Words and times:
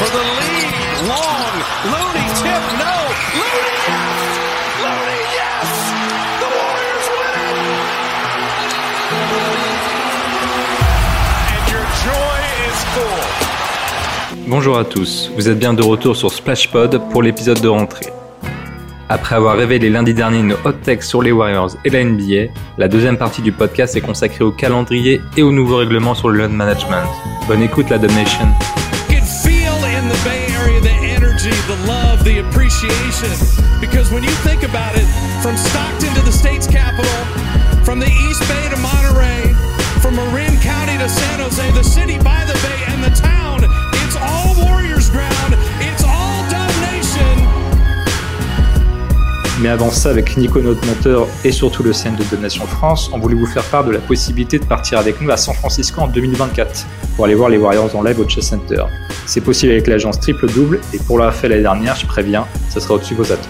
for 0.00 0.08
the 0.08 0.24
lead. 0.38 0.72
Long, 1.12 1.54
Looney 1.92 2.26
tip, 2.40 2.62
no. 2.80 2.94
Looney! 4.80 5.20
And 11.52 11.64
your 11.70 11.84
joy 12.04 12.40
full. 12.94 14.46
Bonjour 14.46 14.78
à 14.78 14.84
tous, 14.84 15.30
vous 15.36 15.50
êtes 15.50 15.58
bien 15.58 15.74
de 15.74 15.82
retour 15.82 16.16
sur 16.16 16.32
Splashpod 16.32 17.10
pour 17.10 17.22
l'épisode 17.22 17.60
de 17.60 17.68
rentrée. 17.68 18.10
Après 19.10 19.34
avoir 19.34 19.56
révélé 19.56 19.90
lundi 19.90 20.14
dernier 20.14 20.42
nos 20.42 20.56
hot 20.64 20.72
takes 20.82 21.02
sur 21.02 21.20
les 21.20 21.32
Warriors 21.32 21.76
et 21.84 21.90
la 21.90 22.04
NBA, 22.04 22.52
la 22.78 22.88
deuxième 22.88 23.18
partie 23.18 23.42
du 23.42 23.52
podcast 23.52 23.96
est 23.96 24.00
consacrée 24.00 24.44
au 24.44 24.52
calendrier 24.52 25.20
et 25.36 25.42
aux 25.42 25.52
nouveaux 25.52 25.76
règlements 25.76 26.14
sur 26.14 26.30
le 26.30 26.38
load 26.38 26.52
management. 26.52 27.04
Bonne 27.48 27.62
écoute 27.62 27.90
la 27.90 27.98
Donation. 27.98 28.46
The 32.24 32.30
the 32.30 32.48
appreciation. 32.48 33.32
Because 33.80 34.10
when 34.10 34.22
you 34.22 34.30
think 34.46 34.62
about 34.62 34.94
it, 34.96 35.06
from 35.42 35.56
Stockton 35.56 36.14
to 36.14 36.22
the 36.22 36.32
state's 36.32 36.66
capital, 36.66 37.10
from 37.84 37.98
the 37.98 38.06
East 38.06 38.40
Bay 38.48 38.68
to 38.70 38.76
Monterey, 38.78 39.52
from 40.00 40.16
Marin 40.16 40.56
County 40.60 40.96
to 40.98 41.08
San 41.08 41.40
Jose, 41.40 41.70
the 41.72 41.82
city 41.82 42.18
Mais 49.60 49.68
avant 49.68 49.90
ça, 49.90 50.08
avec 50.08 50.38
Nico 50.38 50.58
notre 50.62 50.86
monteur 50.86 51.26
et 51.44 51.52
surtout 51.52 51.82
le 51.82 51.92
CN 51.92 52.16
de 52.16 52.24
Donation 52.24 52.64
France, 52.64 53.10
on 53.12 53.18
voulait 53.18 53.34
vous 53.34 53.46
faire 53.46 53.62
part 53.64 53.84
de 53.84 53.90
la 53.90 53.98
possibilité 53.98 54.58
de 54.58 54.64
partir 54.64 54.98
avec 54.98 55.20
nous 55.20 55.30
à 55.30 55.36
San 55.36 55.54
Francisco 55.54 56.00
en 56.00 56.08
2024 56.08 56.86
pour 57.14 57.26
aller 57.26 57.34
voir 57.34 57.50
les 57.50 57.58
Warriors 57.58 57.94
en 57.94 58.02
live 58.02 58.18
au 58.20 58.26
Chess 58.26 58.46
Center. 58.46 58.84
C'est 59.26 59.42
possible 59.42 59.72
avec 59.72 59.86
l'agence 59.86 60.18
triple 60.18 60.50
double 60.50 60.80
et 60.94 60.98
pour 60.98 61.18
l'avoir 61.18 61.34
fait 61.34 61.48
l'année 61.48 61.60
dernière, 61.60 61.94
je 61.94 62.06
préviens, 62.06 62.46
ça 62.70 62.80
sera 62.80 62.94
au-dessus 62.94 63.12
de 63.14 63.22
vos 63.22 63.30
attentes. 63.30 63.48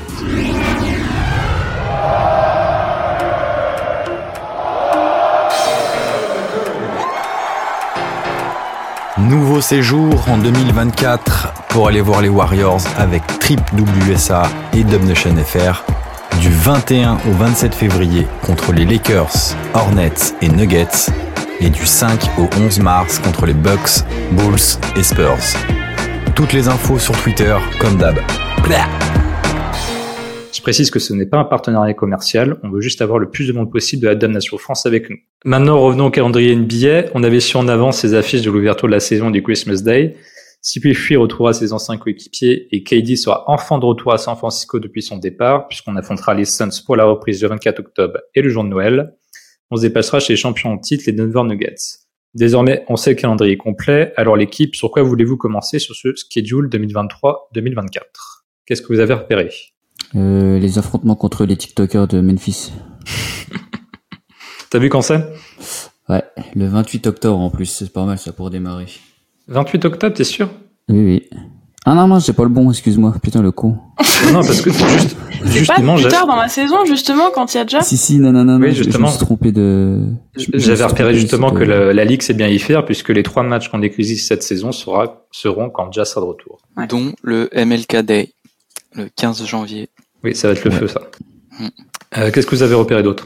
Nouveau 9.16 9.60
séjour 9.60 10.28
en 10.28 10.38
2024 10.38 11.52
pour 11.68 11.86
aller 11.86 12.00
voir 12.00 12.20
les 12.20 12.28
Warriors 12.28 12.80
avec 12.98 13.22
Trip 13.38 13.60
WSA 13.76 14.42
et 14.72 14.82
Dubnation 14.82 15.36
FR 15.36 15.84
du 16.40 16.48
21 16.48 17.18
au 17.28 17.32
27 17.32 17.74
février 17.74 18.26
contre 18.42 18.72
les 18.72 18.86
Lakers, 18.86 19.54
Hornets 19.74 20.34
et 20.40 20.48
Nuggets 20.48 21.10
et 21.60 21.68
du 21.68 21.84
5 21.84 22.18
au 22.38 22.48
11 22.64 22.80
mars 22.80 23.18
contre 23.18 23.44
les 23.44 23.52
Bucks, 23.52 24.04
Bulls 24.32 24.78
et 24.96 25.02
Spurs. 25.02 25.36
Toutes 26.34 26.54
les 26.54 26.68
infos 26.68 26.98
sur 26.98 27.14
Twitter 27.22 27.54
comme 27.78 27.98
d'hab. 27.98 28.16
Je 30.52 30.62
précise 30.62 30.90
que 30.90 30.98
ce 30.98 31.12
n'est 31.12 31.26
pas 31.26 31.36
un 31.36 31.44
partenariat 31.44 31.92
commercial, 31.92 32.56
on 32.62 32.70
veut 32.70 32.80
juste 32.80 33.02
avoir 33.02 33.18
le 33.18 33.28
plus 33.28 33.46
de 33.46 33.52
monde 33.52 33.70
possible 33.70 34.02
de 34.02 34.08
la 34.08 34.14
Damnation 34.14 34.56
France 34.56 34.86
avec 34.86 35.10
nous. 35.10 35.16
Maintenant, 35.44 35.78
revenons 35.78 36.06
au 36.06 36.10
calendrier 36.10 36.56
NBA. 36.56 37.10
On 37.14 37.22
avait 37.22 37.40
su 37.40 37.56
en 37.58 37.68
avance 37.68 37.98
ces 37.98 38.14
affiches 38.14 38.42
de 38.42 38.50
l'ouverture 38.50 38.88
de 38.88 38.92
la 38.92 39.00
saison 39.00 39.30
du 39.30 39.42
Christmas 39.42 39.82
Day. 39.82 40.16
CP3 40.62 41.16
retrouvera 41.16 41.54
ses 41.54 41.72
anciens 41.72 41.96
coéquipiers 41.96 42.68
et 42.74 42.82
KD 42.82 43.16
sera 43.16 43.44
enfin 43.46 43.78
de 43.78 43.86
retour 43.86 44.12
à 44.12 44.18
San 44.18 44.36
Francisco 44.36 44.78
depuis 44.78 45.02
son 45.02 45.16
départ, 45.16 45.68
puisqu'on 45.68 45.96
affrontera 45.96 46.34
les 46.34 46.44
Suns 46.44 46.82
pour 46.84 46.96
la 46.96 47.04
reprise 47.04 47.42
le 47.42 47.48
24 47.48 47.80
octobre 47.80 48.18
et 48.34 48.42
le 48.42 48.50
jour 48.50 48.62
de 48.64 48.68
Noël. 48.68 49.14
On 49.70 49.76
se 49.76 49.82
dépassera 49.82 50.20
chez 50.20 50.34
les 50.34 50.36
champions 50.36 50.72
en 50.72 50.78
titre, 50.78 51.04
les 51.06 51.12
Denver 51.12 51.42
Nuggets. 51.44 52.00
Désormais, 52.34 52.84
on 52.88 52.96
sait 52.96 53.10
le 53.10 53.16
calendrier 53.16 53.56
complet. 53.56 54.12
Alors 54.16 54.36
l'équipe, 54.36 54.74
sur 54.76 54.90
quoi 54.90 55.02
voulez-vous 55.02 55.36
commencer 55.36 55.78
sur 55.78 55.94
ce 55.94 56.14
schedule 56.14 56.68
2023-2024 56.68 58.00
Qu'est-ce 58.66 58.82
que 58.82 58.92
vous 58.92 59.00
avez 59.00 59.14
repéré? 59.14 59.50
Euh, 60.14 60.58
les 60.58 60.78
affrontements 60.78 61.16
contre 61.16 61.44
les 61.44 61.56
TikTokers 61.56 62.06
de 62.06 62.20
Memphis. 62.20 62.72
T'as 64.70 64.78
vu 64.78 64.88
quand 64.88 65.02
c'est? 65.02 65.24
Ouais, 66.08 66.22
le 66.54 66.66
28 66.66 67.06
octobre 67.06 67.38
en 67.38 67.50
plus, 67.50 67.66
c'est 67.66 67.92
pas 67.92 68.04
mal 68.04 68.18
ça 68.18 68.32
pour 68.32 68.50
démarrer. 68.50 68.86
28 69.50 69.84
octobre, 69.84 70.14
t'es 70.14 70.24
sûr? 70.24 70.48
Oui, 70.88 71.04
oui. 71.04 71.38
Ah 71.86 71.94
non, 71.94 72.06
non, 72.06 72.20
c'est 72.20 72.34
pas 72.34 72.42
le 72.42 72.50
bon, 72.50 72.70
excuse-moi. 72.70 73.14
Putain, 73.22 73.40
le 73.42 73.52
con. 73.52 73.78
Non, 74.32 74.42
parce 74.44 74.60
que 74.60 74.70
juste, 74.70 75.16
C'est 75.46 75.66
pas 75.66 75.74
justement, 75.76 75.94
plus 75.94 76.08
tard 76.08 76.26
dans 76.26 76.36
la 76.36 76.48
saison, 76.48 76.84
justement, 76.84 77.30
quand 77.34 77.54
il 77.54 77.56
y 77.56 77.60
a 77.60 77.64
déjà. 77.64 77.80
Si, 77.80 77.96
si, 77.96 78.18
non, 78.18 78.32
non, 78.32 78.44
non, 78.44 78.56
Oui, 78.56 78.60
non, 78.60 78.66
je- 78.68 78.72
je, 78.74 78.82
justement. 78.84 79.06
me 79.06 79.12
suis 79.12 79.20
trompé 79.24 79.50
de... 79.52 80.02
j'avais 80.36 80.84
repéré 80.84 81.14
justement 81.14 81.50
que 81.52 81.64
de- 81.64 81.70
la, 81.92 82.04
Ligue 82.04 82.20
sait 82.20 82.34
bien 82.34 82.48
y 82.48 82.58
faire, 82.58 82.84
puisque 82.84 83.08
les 83.08 83.22
trois 83.22 83.42
matchs 83.42 83.70
qu'on 83.70 83.78
décrit 83.78 84.04
cette 84.16 84.42
saison 84.42 84.72
sera, 84.72 85.24
seront 85.32 85.70
quand 85.70 85.90
Jazz 85.92 86.10
sera 86.10 86.20
de 86.20 86.26
retour. 86.26 86.58
Ouais. 86.76 86.86
dont 86.86 87.12
le 87.22 87.48
MLK 87.54 88.02
Day, 88.02 88.34
le 88.94 89.08
15 89.16 89.44
janvier. 89.46 89.88
Oui, 90.22 90.34
ça 90.36 90.48
va 90.48 90.52
être 90.52 90.64
le 90.64 90.70
Ouais. 90.72 90.76
feu, 90.76 90.86
ça. 90.86 91.00
Hmm. 91.58 91.68
Euh, 92.18 92.30
Qu'est-ce 92.30 92.46
que 92.46 92.54
vous 92.54 92.62
avez 92.62 92.74
repéré 92.74 93.02
d'autre? 93.02 93.24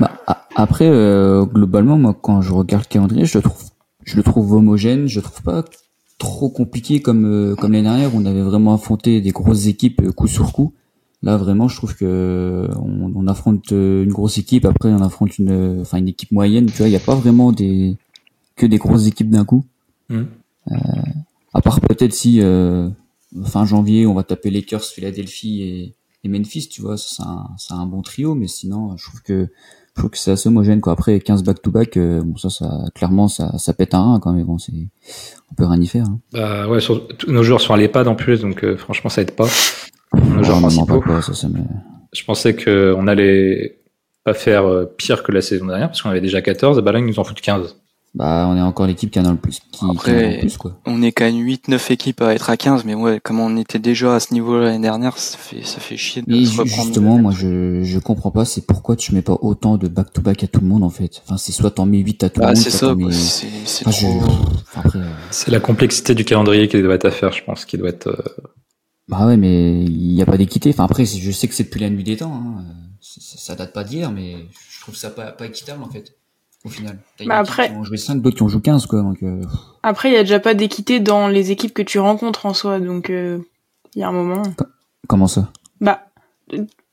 Bah, 0.00 0.10
après, 0.56 0.88
euh, 0.88 1.44
globalement, 1.44 1.96
moi, 1.96 2.16
quand 2.20 2.42
je 2.42 2.52
regarde 2.52 2.82
le 2.88 2.92
calendrier, 2.92 3.24
je 3.26 3.38
le 3.38 3.42
trouve, 3.42 3.62
je 4.04 4.16
le 4.16 4.22
trouve 4.22 4.52
homogène, 4.52 5.06
je 5.06 5.18
le 5.18 5.22
trouve 5.22 5.42
pas 5.42 5.64
trop 6.18 6.48
compliqué 6.48 7.00
comme 7.00 7.24
euh, 7.26 7.54
comme 7.56 7.72
l'année 7.72 7.88
dernière 7.88 8.14
où 8.14 8.18
on 8.18 8.26
avait 8.26 8.42
vraiment 8.42 8.74
affronté 8.74 9.20
des 9.20 9.30
grosses 9.30 9.66
équipes 9.66 10.00
euh, 10.02 10.12
coup 10.12 10.28
sur 10.28 10.52
coup. 10.52 10.72
Là, 11.22 11.38
vraiment, 11.38 11.68
je 11.68 11.76
trouve 11.76 11.96
que 11.96 12.68
on, 12.76 13.10
on 13.14 13.26
affronte 13.26 13.72
euh, 13.72 14.04
une 14.04 14.12
grosse 14.12 14.36
équipe, 14.36 14.66
après 14.66 14.92
on 14.92 15.00
affronte 15.00 15.38
une, 15.38 15.50
euh, 15.50 15.80
enfin 15.80 15.98
une 15.98 16.08
équipe 16.08 16.32
moyenne. 16.32 16.66
Tu 16.66 16.78
vois, 16.78 16.88
il 16.88 16.92
y 16.92 16.96
a 16.96 17.00
pas 17.00 17.14
vraiment 17.14 17.50
des 17.50 17.96
que 18.56 18.66
des 18.66 18.76
grosses 18.76 19.06
équipes 19.06 19.30
d'un 19.30 19.44
coup. 19.44 19.64
Mhm. 20.10 20.26
Euh, 20.70 20.76
à 21.54 21.60
part 21.62 21.80
peut-être 21.80 22.12
si 22.12 22.40
euh, 22.42 22.90
fin 23.44 23.64
janvier, 23.64 24.06
on 24.06 24.14
va 24.14 24.22
taper 24.22 24.50
Lakers, 24.50 24.84
Philadelphie 24.84 25.62
et, 25.62 25.94
et 26.24 26.28
Memphis. 26.28 26.68
Tu 26.68 26.82
vois, 26.82 26.98
c'est 26.98 27.22
un, 27.22 27.48
c'est 27.56 27.74
un 27.74 27.86
bon 27.86 28.02
trio, 28.02 28.34
mais 28.34 28.46
sinon, 28.46 28.96
je 28.98 29.06
trouve 29.06 29.22
que 29.22 29.48
je 29.96 30.00
trouve 30.00 30.10
que 30.10 30.18
c'est 30.18 30.32
assez 30.32 30.48
homogène 30.48 30.80
quoi. 30.80 30.92
Après 30.92 31.18
15 31.20 31.42
back 31.44 31.62
to 31.62 31.70
back, 31.70 31.96
euh, 31.96 32.20
bon 32.22 32.36
ça, 32.36 32.50
ça 32.50 32.84
clairement 32.94 33.28
ça, 33.28 33.56
ça 33.58 33.72
pète 33.72 33.94
un 33.94 34.14
1 34.14 34.20
quand 34.20 34.32
même. 34.32 34.44
Bon 34.44 34.58
c'est, 34.58 34.72
on 35.50 35.54
peut 35.54 35.64
rien 35.66 35.80
y 35.80 35.86
faire. 35.86 36.04
Hein. 36.06 36.18
bah, 36.32 36.68
ouais, 36.68 36.80
sur- 36.80 37.06
tous 37.16 37.30
nos 37.30 37.42
joueurs 37.42 37.60
sont 37.60 37.74
à 37.74 37.76
l'EHPAD 37.76 38.08
en 38.08 38.14
plus, 38.16 38.40
donc 38.42 38.64
euh, 38.64 38.76
franchement, 38.76 39.08
ça 39.10 39.22
aide 39.22 39.32
pas. 39.32 39.46
Nos 40.14 40.20
joueurs 40.20 40.44
Genre, 40.44 40.54
vraiment 40.60 40.68
principaux. 40.68 41.00
pas 41.00 41.06
quoi, 41.06 41.22
ça, 41.22 41.32
ça 41.34 41.48
me... 41.48 41.58
Je 42.12 42.24
pensais 42.24 42.54
qu'on 42.54 43.06
allait 43.08 43.78
pas 44.24 44.34
faire 44.34 44.64
euh, 44.66 44.84
pire 44.84 45.22
que 45.22 45.32
la 45.32 45.42
saison 45.42 45.66
dernière, 45.66 45.88
parce 45.88 46.00
qu'on 46.02 46.10
avait 46.10 46.20
déjà 46.20 46.40
14, 46.42 46.78
et 46.78 46.82
bah 46.82 46.92
là, 46.92 46.98
ils 47.00 47.04
nous 47.04 47.18
en 47.18 47.24
foutent 47.24 47.40
15. 47.40 47.76
Bah 48.16 48.46
on 48.48 48.56
est 48.56 48.60
encore 48.60 48.86
l'équipe 48.86 49.10
qui 49.10 49.18
en 49.18 49.24
a 49.24 49.30
le 49.32 49.36
plus, 49.36 49.58
qui, 49.58 49.78
qui 49.78 49.84
en 49.84 49.88
a 49.88 49.92
Après, 49.92 50.34
le 50.34 50.38
plus 50.38 50.56
quoi. 50.56 50.78
On 50.86 51.02
est 51.02 51.10
quand 51.10 51.24
même 51.24 51.34
8-9 51.44 51.92
équipes 51.92 52.22
à 52.22 52.32
être 52.32 52.48
à 52.48 52.56
15, 52.56 52.84
mais 52.84 52.94
ouais, 52.94 53.18
comme 53.20 53.40
on 53.40 53.56
était 53.56 53.80
déjà 53.80 54.14
à 54.14 54.20
ce 54.20 54.32
niveau-là 54.32 54.66
l'année 54.66 54.82
dernière, 54.82 55.18
ça 55.18 55.36
fait, 55.36 55.64
ça 55.64 55.80
fait 55.80 55.96
chier 55.96 56.22
de 56.22 56.30
Mais 56.30 56.44
se 56.44 56.52
reprendre. 56.60 56.84
justement, 56.84 57.18
moi 57.18 57.32
je 57.32 57.82
je 57.82 57.98
comprends 57.98 58.30
pas, 58.30 58.44
c'est 58.44 58.64
pourquoi 58.66 58.94
tu 58.94 59.12
mets 59.14 59.22
pas 59.22 59.36
autant 59.42 59.78
de 59.78 59.88
back 59.88 60.12
to 60.12 60.22
back 60.22 60.44
à 60.44 60.46
tout 60.46 60.60
le 60.60 60.68
monde 60.68 60.84
en 60.84 60.90
fait. 60.90 61.22
Enfin 61.24 61.36
c'est 61.38 61.50
soit 61.50 61.72
t'en 61.72 61.86
mets 61.86 61.98
8 61.98 62.22
à 62.22 62.30
tout 62.30 62.40
le 62.40 62.46
Ah, 62.46 62.48
monde, 62.50 62.56
c'est 62.56 62.70
soit 62.70 62.88
ça, 62.90 62.94
mets- 62.94 63.10
c'est 63.10 63.90
je- 63.90 64.06
enfin, 64.06 64.80
après, 64.84 64.98
euh, 65.00 65.10
C'est 65.32 65.50
la 65.50 65.58
complexité 65.58 66.14
du 66.14 66.24
calendrier 66.24 66.68
qui 66.68 66.80
doit 66.82 66.94
être 66.94 67.06
à 67.06 67.10
faire, 67.10 67.32
je 67.32 67.42
pense, 67.42 67.64
qui 67.64 67.78
doit 67.78 67.88
être... 67.88 68.06
euh, 68.06 68.42
Bah 69.08 69.26
ouais, 69.26 69.36
mais 69.36 69.82
il 69.82 70.12
y 70.12 70.22
a 70.22 70.26
pas 70.26 70.36
d'équité. 70.38 70.70
Enfin 70.70 70.84
après, 70.84 71.04
je 71.04 71.30
sais 71.32 71.48
que 71.48 71.54
c'est 71.54 71.64
depuis 71.64 71.80
la 71.80 71.90
nuit 71.90 72.04
des 72.04 72.16
temps. 72.18 72.32
Hein. 72.32 72.64
C'est- 73.00 73.20
Ça, 73.20 73.38
ça 73.38 73.54
date 73.56 73.72
pas 73.72 73.82
d'hier, 73.82 74.12
mais 74.12 74.36
je 74.70 74.80
trouve 74.82 74.94
ça 74.94 75.10
pas, 75.10 75.32
pas 75.32 75.46
équitable 75.46 75.82
en 75.82 75.90
fait. 75.90 76.14
Au 76.64 76.68
final, 76.70 76.98
T'as 77.18 77.24
une 77.24 77.28
Bah, 77.28 77.38
après- 77.38 77.68
qui 77.68 77.74
ont 77.76 77.84
joué 77.84 77.96
5, 77.98 78.22
d'autres 78.22 78.36
qui 78.36 78.42
ont 78.42 78.48
joué 78.48 78.62
15 78.62 78.86
quoi. 78.86 79.02
Donc 79.02 79.22
euh, 79.22 79.42
Après, 79.82 80.10
il 80.10 80.14
y 80.14 80.16
a 80.16 80.22
déjà 80.22 80.40
pas 80.40 80.54
d'équité 80.54 80.98
dans 81.00 81.28
les 81.28 81.50
équipes 81.50 81.74
que 81.74 81.82
tu 81.82 81.98
rencontres 81.98 82.46
en 82.46 82.54
soi, 82.54 82.80
donc 82.80 83.10
euh, 83.10 83.38
il 83.94 84.00
y 84.00 84.02
a 84.02 84.08
un 84.08 84.12
moment. 84.12 84.42
comment 85.06 85.26
ça? 85.26 85.50
Bah, 85.80 86.06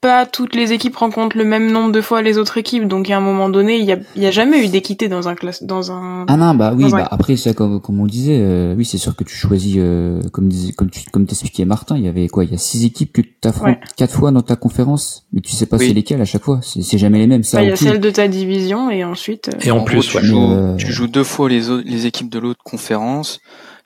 pas 0.02 0.26
toutes 0.26 0.56
les 0.56 0.74
équipes 0.74 0.96
rencontrent 0.98 1.38
le 1.38 1.46
même 1.46 1.72
nombre 1.72 1.92
de 1.92 2.02
fois 2.02 2.24
les 2.24 2.40
autres 2.40 2.58
équipes, 2.58 2.88
donc 2.88 3.08
a 3.12 3.18
un 3.18 3.22
moment 3.22 3.50
donné, 3.50 3.78
il 3.78 3.86
y 3.86 3.92
a, 3.92 3.98
il 4.16 4.24
y 4.24 4.26
a 4.26 4.32
jamais 4.32 4.66
eu 4.66 4.68
d'équité 4.68 5.08
dans 5.08 5.28
un 5.30 5.36
classe, 5.36 5.62
dans 5.64 5.92
un. 5.92 6.26
Ah 6.28 6.38
non, 6.38 6.56
bah 6.56 6.74
oui, 6.76 6.90
bah 6.90 7.08
après 7.12 7.36
ça 7.38 7.54
comme 7.54 7.80
comme 7.80 8.00
on 8.00 8.08
disait, 8.08 8.40
euh, 8.42 8.74
oui 8.76 8.84
c'est 8.84 8.98
sûr 8.98 9.16
que 9.16 9.24
tu 9.24 9.36
choisis 9.36 9.76
euh, 9.78 10.20
comme 10.32 10.50
disait, 10.50 10.74
comme 10.74 10.90
tu 10.90 11.02
comme 11.12 11.28
t'expliquais 11.28 11.66
Martin, 11.66 11.98
il 11.98 12.04
y 12.04 12.08
avait 12.08 12.28
quoi 12.28 12.44
Il 12.44 12.52
y 12.52 12.56
a 12.56 12.58
six 12.58 12.84
équipes 12.84 13.14
que 13.14 13.22
tu 13.22 13.30
affrontes 13.48 13.68
Ouais. 13.68 13.80
quatre 13.96 14.16
fois 14.16 14.32
dans 14.32 14.42
ta 14.42 14.56
conférence, 14.56 15.28
mais 15.34 15.42
tu 15.42 15.52
sais 15.52 15.68
pas 15.68 15.78
Oui. 15.78 15.88
c'est 15.88 15.94
lesquelles 15.94 16.22
à 16.22 16.26
chaque 16.26 16.44
fois. 16.44 16.60
C'est 16.64 16.82
c'est 16.82 16.98
jamais 16.98 17.20
les 17.20 17.28
mêmes. 17.28 17.44
Ça 17.44 17.58
Bah, 17.60 17.64
il 17.64 17.70
y 17.70 17.72
a 17.72 17.76
celle 17.76 18.00
de 18.00 18.10
ta 18.10 18.28
division 18.28 18.90
et 18.90 19.04
ensuite. 19.04 19.50
euh, 19.54 19.60
Et 19.64 19.70
en, 19.70 19.78
En 19.78 19.84
plus, 19.84 20.10
gros, 20.10 20.20
tu, 20.20 20.26
joues, 20.26 20.52
Euh, 20.52 20.76
tu 20.78 20.92
joues 20.92 21.08
deux 21.08 21.24
fois 21.24 21.48
les, 21.48 21.70
autres, 21.70 21.84
les 21.88 22.08
équipes 22.08 22.30
de 22.32 22.40
l'autre 22.40 22.62
conférence, 22.64 23.40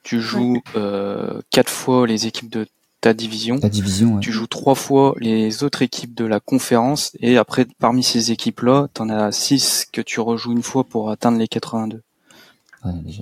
tu 0.03 0.21
joues 0.21 0.62
euh, 0.77 1.41
quatre 1.51 1.69
fois 1.71 2.07
les 2.07 2.25
équipes 2.27 2.51
de 2.51 2.65
ta 3.05 3.13
division, 3.13 3.59
ta 3.59 3.69
division. 3.69 4.15
Ouais. 4.15 4.19
tu 4.19 4.31
joues 4.31 4.47
trois 4.47 4.73
fois 4.73 5.13
les 5.19 5.63
autres 5.63 5.83
équipes 5.83 6.15
de 6.15 6.25
la 6.25 6.39
conférence, 6.39 7.11
et 7.21 7.37
après, 7.37 7.67
parmi 7.79 8.01
ces 8.03 8.31
équipes-là, 8.31 8.87
t'en 8.95 9.09
as 9.09 9.31
six 9.31 9.85
que 9.93 10.01
tu 10.01 10.19
rejoues 10.19 10.53
une 10.53 10.63
fois 10.63 10.83
pour 10.83 11.11
atteindre 11.11 11.37
les 11.37 11.47
82. 11.47 12.01
Ouais, 12.83 12.91
déjà. 13.05 13.21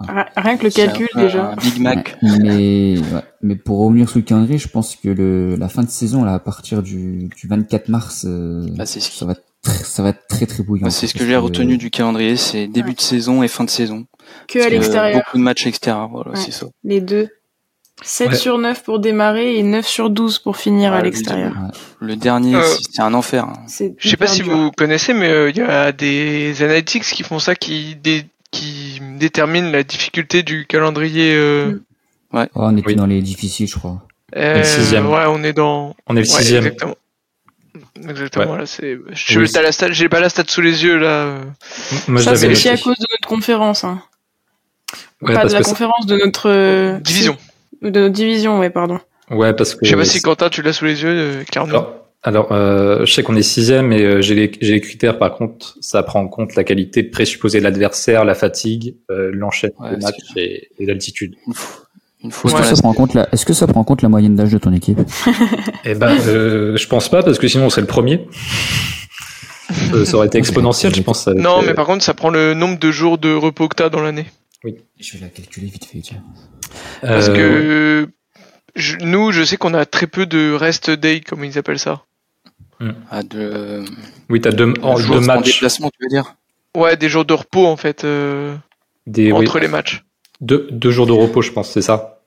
ri- 0.00 0.08
Rien 0.36 0.56
que 0.56 0.64
le 0.64 0.70
calcul 0.70 1.08
un 1.14 1.20
déjà. 1.22 1.52
Un 1.52 1.56
Big 1.56 1.78
Mac. 1.80 2.16
Ouais, 2.22 2.38
mais, 2.40 2.98
ouais. 2.98 3.22
mais 3.42 3.54
pour 3.54 3.78
revenir 3.78 4.08
sur 4.08 4.18
le 4.18 4.24
calendrier, 4.24 4.58
je 4.58 4.66
pense 4.66 4.96
que 4.96 5.08
le, 5.08 5.54
la 5.54 5.68
fin 5.68 5.84
de 5.84 5.88
saison, 5.90 6.24
là, 6.24 6.34
à 6.34 6.38
partir 6.40 6.82
du, 6.82 7.28
du 7.36 7.46
24 7.46 7.88
mars, 7.88 8.24
euh, 8.28 8.66
Bah, 8.76 8.86
c'est 8.86 8.98
ce 8.98 9.08
qui- 9.10 9.18
ça, 9.18 9.24
va 9.26 9.32
être 9.32 9.44
très, 9.62 9.84
ça 9.84 10.02
va 10.02 10.08
être 10.08 10.26
très 10.28 10.46
très 10.46 10.64
bouillant. 10.64 10.82
Bah, 10.86 10.90
c'est 10.90 11.06
ce 11.06 11.14
que 11.14 11.24
j'ai 11.24 11.36
retenu 11.36 11.78
du 11.78 11.90
calendrier, 11.90 12.36
c'est 12.36 12.66
début 12.66 12.88
Ouais. 12.88 12.94
de 12.96 13.00
saison 13.00 13.44
et 13.44 13.48
fin 13.48 13.62
de 13.62 13.70
saison. 13.70 14.06
Que 14.48 14.58
à 14.58 14.62
Parce 14.62 14.72
l'extérieur. 14.72 15.18
Beaucoup 15.24 15.38
de 15.38 15.42
matchs 15.44 15.66
extérieurs, 15.68 16.08
voilà, 16.08 16.30
Ouais. 16.32 16.36
c'est 16.36 16.50
ça. 16.52 16.66
Les 16.82 17.00
deux. 17.00 17.28
7 18.02 18.28
Ouais. 18.30 18.34
sur 18.36 18.58
9 18.58 18.82
pour 18.82 18.98
démarrer 18.98 19.56
et 19.56 19.62
9 19.62 19.86
sur 19.86 20.10
12 20.10 20.38
pour 20.40 20.56
finir 20.56 20.90
Ouais, 20.92 20.96
à 20.98 21.00
le 21.00 21.04
l'extérieur. 21.06 21.52
Le 22.00 22.16
dernier, 22.16 22.56
Euh, 22.56 22.62
c'est 22.90 23.00
un 23.02 23.14
enfer. 23.14 23.44
hein. 23.44 23.52
Je 23.98 24.08
sais 24.08 24.16
pas 24.16 24.26
si 24.26 24.42
dur. 24.42 24.52
vous 24.56 24.70
connaissez, 24.72 25.14
mais 25.14 25.28
euh, 25.30 25.50
il 25.50 25.56
y 25.56 25.60
a 25.62 25.92
des 25.92 26.62
analytics 26.62 27.04
qui 27.04 27.22
font 27.22 27.38
ça, 27.38 27.54
qui, 27.54 27.94
dé- 27.96 28.26
qui 28.50 29.00
déterminent 29.18 29.70
la 29.70 29.82
difficulté 29.84 30.42
du 30.42 30.66
calendrier. 30.66 31.34
Euh, 31.34 31.82
Oh, 32.34 32.38
on 32.54 32.76
était 32.78 32.86
Oui. 32.88 32.94
dans 32.96 33.04
les 33.06 33.20
difficiles, 33.20 33.68
je 33.68 33.78
crois. 33.78 34.02
euh, 34.36 34.64
sixième. 34.64 35.06
ouais, 35.08 35.24
on 35.28 35.42
est 35.44 35.52
dans. 35.52 35.94
On 36.06 36.16
est 36.16 36.22
le 36.22 36.26
Ouais, 36.26 36.38
sixième. 36.38 36.64
exactement. 36.64 36.94
Exactement. 38.08 38.52
Ouais. 38.52 38.58
Là, 38.60 38.66
c'est. 38.66 38.98
Je 39.12 39.38
Oui. 39.40 39.46
stat- 39.48 39.60
pas 40.08 40.20
la 40.20 40.28
stat 40.30 40.44
sous 40.48 40.62
les 40.62 40.82
yeux 40.82 40.96
là. 40.96 41.36
Moi, 42.08 42.22
Ça, 42.22 42.34
c'est 42.34 42.48
aussi 42.48 42.68
à 42.70 42.76
cause 42.78 42.96
de 42.98 43.06
notre 43.10 43.28
conférence. 43.28 43.84
Hein. 43.84 44.02
Ouais, 45.20 45.34
pas 45.34 45.44
de 45.44 45.52
la 45.52 45.62
conférence, 45.62 46.06
de 46.06 46.16
notre... 46.16 46.98
Division. 47.00 47.36
De 47.82 48.00
notre 48.00 48.14
division, 48.14 48.58
ouais, 48.58 48.70
pardon. 48.70 48.98
Ouais, 49.30 49.52
parce 49.54 49.74
que. 49.74 49.84
Je 49.84 49.90
sais 49.90 49.96
pas 49.96 50.04
si 50.04 50.20
Quentin 50.20 50.48
tu 50.48 50.62
l'as 50.62 50.72
sous 50.72 50.84
les 50.84 51.02
yeux, 51.02 51.10
euh, 51.10 51.44
clairement. 51.44 51.70
Alors, 51.70 51.94
alors 52.22 52.52
euh, 52.52 53.04
je 53.04 53.12
sais 53.12 53.22
qu'on 53.22 53.36
est 53.36 53.42
sixième 53.42 53.92
et 53.92 54.02
euh, 54.02 54.22
j'ai 54.22 54.34
les, 54.34 54.52
j'ai 54.60 54.74
les 54.74 54.80
critères. 54.80 55.18
Par 55.18 55.34
contre, 55.34 55.76
ça 55.80 56.02
prend 56.02 56.20
en 56.20 56.28
compte 56.28 56.54
la 56.54 56.64
qualité 56.64 57.02
présupposée 57.02 57.58
de 57.58 57.64
l'adversaire, 57.64 58.24
la 58.24 58.34
fatigue, 58.34 58.96
euh, 59.10 59.30
l'enchaînement 59.32 59.80
Ouais, 59.80 59.96
des 59.96 60.02
matchs 60.02 60.36
et, 60.36 60.68
et 60.78 60.86
l'altitude. 60.86 61.34
Est-ce 62.24 62.54
que, 62.54 62.62
ça 62.62 62.76
prend 62.76 62.90
en 62.90 62.94
compte 62.94 63.14
la... 63.14 63.28
Est-ce 63.32 63.44
que 63.44 63.52
ça 63.52 63.66
prend 63.66 63.80
en 63.80 63.84
compte 63.84 64.02
la 64.02 64.08
moyenne 64.08 64.36
d'âge 64.36 64.52
de 64.52 64.58
ton 64.58 64.72
équipe? 64.72 65.00
Eh 65.84 65.94
ben, 65.94 66.16
euh, 66.28 66.76
je 66.76 66.86
pense 66.86 67.08
pas 67.08 67.24
parce 67.24 67.40
que 67.40 67.48
sinon 67.48 67.64
on 67.64 67.70
serait 67.70 67.80
le 67.80 67.88
premier. 67.88 68.28
Euh, 69.92 70.04
ça 70.04 70.16
aurait 70.16 70.28
été 70.28 70.38
exponentiel, 70.38 70.94
je 70.94 71.02
pense. 71.02 71.26
Non, 71.26 71.58
euh, 71.58 71.62
mais 71.66 71.74
par 71.74 71.86
contre, 71.86 72.04
ça 72.04 72.14
prend 72.14 72.30
le 72.30 72.54
nombre 72.54 72.78
de 72.78 72.92
jours 72.92 73.18
de 73.18 73.34
repos 73.34 73.66
que 73.66 73.74
t'as 73.74 73.88
dans 73.88 74.00
l'année. 74.00 74.26
Je 74.98 75.12
vais 75.14 75.20
la 75.24 75.28
calculer 75.28 75.66
vite 75.66 75.84
fait, 75.84 76.00
tiens. 76.00 76.22
Parce 77.00 77.28
euh, 77.28 77.34
que 77.34 78.08
je- 78.76 78.96
nous, 78.98 79.32
je 79.32 79.42
sais 79.44 79.56
qu'on 79.56 79.74
a 79.74 79.84
très 79.86 80.06
peu 80.06 80.26
de 80.26 80.52
rest 80.52 80.90
day, 80.90 81.20
comme 81.20 81.44
ils 81.44 81.58
appellent 81.58 81.78
ça. 81.78 82.04
Ah, 83.10 83.22
de, 83.22 83.84
oui, 84.28 84.40
t'as 84.40 84.50
deux, 84.50 84.74
en, 84.82 84.96
jours 84.96 85.16
deux 85.16 85.22
en 85.22 85.26
matchs, 85.26 85.54
déplacement, 85.54 85.88
tu 85.90 85.98
veux 86.02 86.08
dire? 86.08 86.34
Ouais, 86.76 86.96
des 86.96 87.08
jours 87.08 87.24
de 87.24 87.32
repos 87.34 87.66
en 87.66 87.76
fait 87.76 88.02
euh, 88.04 88.56
des, 89.06 89.30
oui, 89.30 89.46
entre 89.46 89.60
les 89.60 89.68
matchs. 89.68 90.04
deux, 90.40 90.66
deux 90.72 90.90
jours 90.90 91.06
de 91.06 91.12
repos, 91.12 91.42
je 91.42 91.52
pense, 91.52 91.70
c'est 91.70 91.82
ça? 91.82 92.20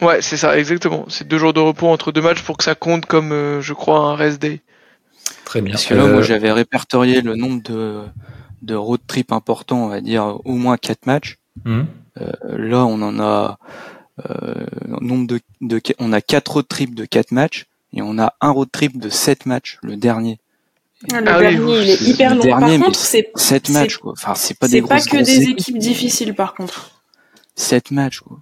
Ouais, 0.00 0.22
c'est 0.22 0.38
ça, 0.38 0.58
exactement. 0.58 1.04
C'est 1.08 1.28
deux 1.28 1.36
jours 1.36 1.52
de 1.52 1.60
repos 1.60 1.88
entre 1.88 2.10
deux 2.10 2.22
matchs 2.22 2.42
pour 2.42 2.56
que 2.56 2.64
ça 2.64 2.74
compte 2.74 3.04
comme, 3.04 3.32
euh, 3.32 3.60
je 3.60 3.74
crois, 3.74 3.98
un 3.98 4.14
rest 4.14 4.40
day. 4.40 4.60
Très 5.44 5.60
bien. 5.60 5.72
Parce 5.72 5.84
que 5.84 5.94
là, 5.94 6.04
Euh, 6.04 6.12
moi, 6.12 6.22
j'avais 6.22 6.52
répertorié 6.52 7.20
le 7.20 7.36
nombre 7.36 7.62
de, 7.62 8.02
de 8.62 8.74
road 8.74 9.00
trip 9.06 9.30
importants, 9.30 9.84
on 9.84 9.88
va 9.88 10.00
dire 10.00 10.38
au 10.46 10.54
moins 10.54 10.78
quatre 10.78 11.04
matchs. 11.06 11.36
Hum, 11.66 11.86
Euh, 12.20 12.30
là, 12.58 12.84
on 12.84 13.00
en 13.00 13.18
a 13.20 13.58
euh, 14.28 14.54
nombre 15.00 15.26
de, 15.26 15.40
de 15.62 15.80
on 15.98 16.12
a 16.12 16.20
quatre 16.20 16.52
road 16.52 16.68
trips 16.68 16.94
de 16.94 17.06
quatre 17.06 17.30
matchs 17.32 17.66
et 17.94 18.02
on 18.02 18.18
a 18.18 18.34
un 18.42 18.50
road 18.50 18.68
trip 18.70 18.98
de 18.98 19.08
sept 19.08 19.46
matchs, 19.46 19.78
le 19.82 19.96
dernier. 19.96 20.38
Le 21.10 21.16
Ah 21.26 21.38
oui, 21.38 21.42
dernier, 21.56 21.82
il 21.82 21.90
est 21.90 21.96
c'est- 21.96 22.10
hyper 22.10 22.34
long. 22.34 22.42
dernier, 22.42 22.76
Par 22.78 22.86
contre, 22.86 22.98
c'est 23.00 23.30
Sept 23.34 23.66
C'est- 23.66 23.72
matchs, 23.72 23.96
quoi. 23.96 24.12
Enfin, 24.12 24.34
c'est 24.34 24.58
pas 24.58 24.68
des 24.68 24.82
c'est 24.82 24.86
pas 24.86 25.00
que 25.00 25.08
grosses 25.16 25.22
des 25.26 25.40
équipes. 25.42 25.58
équipes 25.58 25.78
difficiles, 25.78 26.34
par 26.34 26.54
contre. 26.54 27.02
Sept 27.56 27.90
matchs, 27.90 28.20
quoi. 28.20 28.38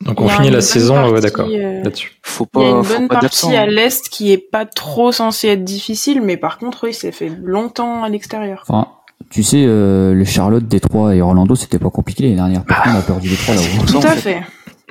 Donc 0.00 0.20
on 0.20 0.28
finit 0.28 0.50
la 0.50 0.60
saison, 0.60 0.94
ouais, 1.06 1.10
partie, 1.10 1.22
d'accord, 1.22 1.48
euh, 1.50 1.82
là-dessus. 1.82 2.18
Faut 2.22 2.46
Il 2.54 2.60
y 2.60 2.64
a 2.64 2.70
pas, 2.72 2.78
une 2.78 2.84
faut 2.84 2.94
bonne 2.98 3.08
partie 3.08 3.24
d'absent. 3.24 3.50
à 3.52 3.58
hein. 3.62 3.66
l'est 3.66 4.08
qui 4.08 4.30
est 4.32 4.38
pas 4.38 4.64
trop 4.66 5.10
censée 5.12 5.48
être 5.48 5.64
difficile, 5.64 6.20
mais 6.20 6.36
par 6.36 6.58
contre, 6.58 6.84
oui, 6.84 6.94
ça 6.94 7.10
fait 7.10 7.30
longtemps 7.42 8.04
à 8.04 8.08
l'extérieur. 8.08 8.64
Enfin, 8.68 8.88
tu 9.30 9.42
sais, 9.42 9.64
euh, 9.66 10.14
le 10.14 10.24
Charlotte, 10.24 10.66
Détroit 10.66 11.14
et 11.14 11.20
Orlando, 11.20 11.54
c'était 11.54 11.78
pas 11.78 11.90
compliqué 11.90 12.24
l'année 12.24 12.36
dernière. 12.36 12.64
Par 12.64 12.82
contre, 12.82 12.96
on 12.96 12.98
a 12.98 13.02
perdu 13.02 13.28
les 13.28 13.36
trois 13.36 13.54
là-haut. 13.54 13.86
Tout 13.86 13.98
à 13.98 14.12
fait. 14.12 14.42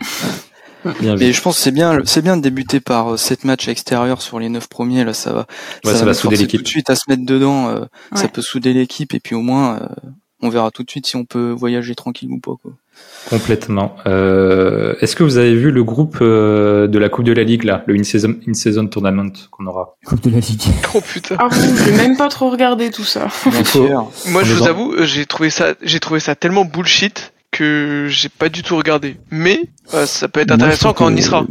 fait. 0.01 0.27
Bien 0.99 1.15
vu. 1.15 1.25
Mais 1.25 1.33
je 1.33 1.41
pense 1.41 1.57
que 1.57 1.61
c'est 1.61 1.71
bien, 1.71 1.99
c'est 2.05 2.21
bien 2.21 2.37
de 2.37 2.41
débuter 2.41 2.79
par 2.79 3.13
euh, 3.13 3.17
sept 3.17 3.43
matchs 3.43 3.67
extérieurs 3.67 4.21
sur 4.21 4.39
les 4.39 4.49
neuf 4.49 4.67
premiers. 4.67 5.03
Là, 5.03 5.13
ça 5.13 5.33
va, 5.33 5.47
Ouais, 5.83 5.93
ça 5.93 6.05
va 6.05 6.13
souder 6.13 6.37
l'équipe. 6.37 6.59
Tout 6.59 6.63
de 6.63 6.69
suite 6.69 6.89
à 6.89 6.95
se 6.95 7.03
mettre 7.09 7.25
dedans, 7.25 7.69
euh, 7.69 7.85
ça 8.13 8.27
peut 8.27 8.41
souder 8.41 8.73
l'équipe 8.73 9.13
et 9.13 9.19
puis 9.19 9.35
au 9.35 9.41
moins, 9.41 9.77
euh, 9.81 9.87
on 10.41 10.49
verra 10.49 10.71
tout 10.71 10.83
de 10.83 10.89
suite 10.89 11.07
si 11.07 11.15
on 11.15 11.25
peut 11.25 11.51
voyager 11.51 11.95
tranquille 11.95 12.31
ou 12.31 12.39
pas. 12.39 12.53
Quoi. 12.61 12.73
Complètement. 13.29 13.97
Euh, 14.05 14.95
Est-ce 15.01 15.15
que 15.15 15.23
vous 15.23 15.37
avez 15.37 15.53
vu 15.53 15.71
le 15.71 15.83
groupe 15.83 16.19
euh, 16.21 16.87
de 16.87 16.97
la 16.97 17.09
Coupe 17.09 17.25
de 17.25 17.33
la 17.33 17.43
Ligue 17.43 17.63
là, 17.65 17.83
le 17.85 17.95
in-season 17.95 18.87
tournament 18.87 19.33
qu'on 19.51 19.65
aura? 19.65 19.95
Coupe 20.05 20.23
de 20.23 20.29
la 20.29 20.39
Ligue. 20.39 20.61
Oh 20.95 21.01
putain. 21.01 21.35
Ah 21.37 21.49
bon, 21.49 21.75
j'ai 21.85 21.91
même 21.91 22.15
pas 22.15 22.29
trop 22.29 22.49
regardé 22.49 22.89
tout 22.89 23.03
ça. 23.03 23.27
Moi, 24.27 24.43
je 24.43 24.53
vous 24.53 24.67
avoue, 24.67 24.93
j'ai 25.03 25.25
trouvé 25.25 25.49
ça, 25.49 25.73
j'ai 25.81 25.99
trouvé 25.99 26.19
ça 26.21 26.35
tellement 26.35 26.63
bullshit 26.63 27.33
que 27.51 28.07
j'ai 28.09 28.29
pas 28.29 28.49
du 28.49 28.63
tout 28.63 28.77
regardé. 28.77 29.17
Mais 29.29 29.59
euh, 29.93 30.05
ça 30.05 30.29
peut 30.29 30.39
être 30.39 30.51
intéressant 30.51 30.93
quand 30.93 31.11
on 31.11 31.15
y 31.15 31.21
sera. 31.21 31.45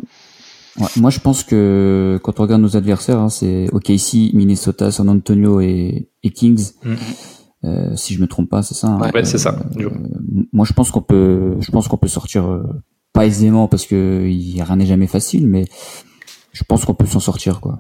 Ouais, 0.79 0.89
moi, 0.97 1.11
je 1.11 1.21
pense 1.21 1.43
que 1.45 2.19
quand 2.23 2.41
on 2.41 2.43
regarde 2.43 2.63
nos 2.63 2.77
adversaires, 2.77 3.19
hein, 3.19 3.29
c'est 3.29 3.69
OKC, 3.73 4.33
Minnesota, 4.35 4.91
San 4.91 5.09
Antonio 5.09 5.61
et, 5.61 6.09
et 6.23 6.31
Kings. 6.31 6.73
Mhm. 6.85 6.97
Euh, 7.67 7.97
si 7.97 8.15
je 8.15 8.21
me 8.21 8.27
trompe 8.27 8.49
pas, 8.49 8.63
c'est 8.63 8.75
ça. 8.75 8.87
hein. 8.89 9.01
Ouais. 9.13 9.25
C'est 9.25 9.39
ça. 9.39 9.59
Euh, 9.79 9.91
moi, 10.53 10.65
je 10.65 10.73
pense 10.73 10.91
qu'on 10.91 11.03
peut, 11.03 11.57
je 11.61 11.71
pense 11.71 11.89
qu'on 11.89 11.97
peut 11.99 12.07
sortir 12.09 12.47
euh, 12.47 12.63
pas 13.13 13.27
aisément 13.27 13.67
parce 13.69 13.87
que 13.87 14.27
y- 14.29 14.63
rien 14.63 14.77
n'est 14.77 14.87
jamais 14.87 15.07
facile, 15.09 15.47
mais 15.49 15.65
je 16.53 16.63
pense 16.65 16.85
qu'on 16.85 16.95
peut 16.95 17.07
s'en 17.07 17.21
sortir, 17.21 17.61
quoi. 17.61 17.79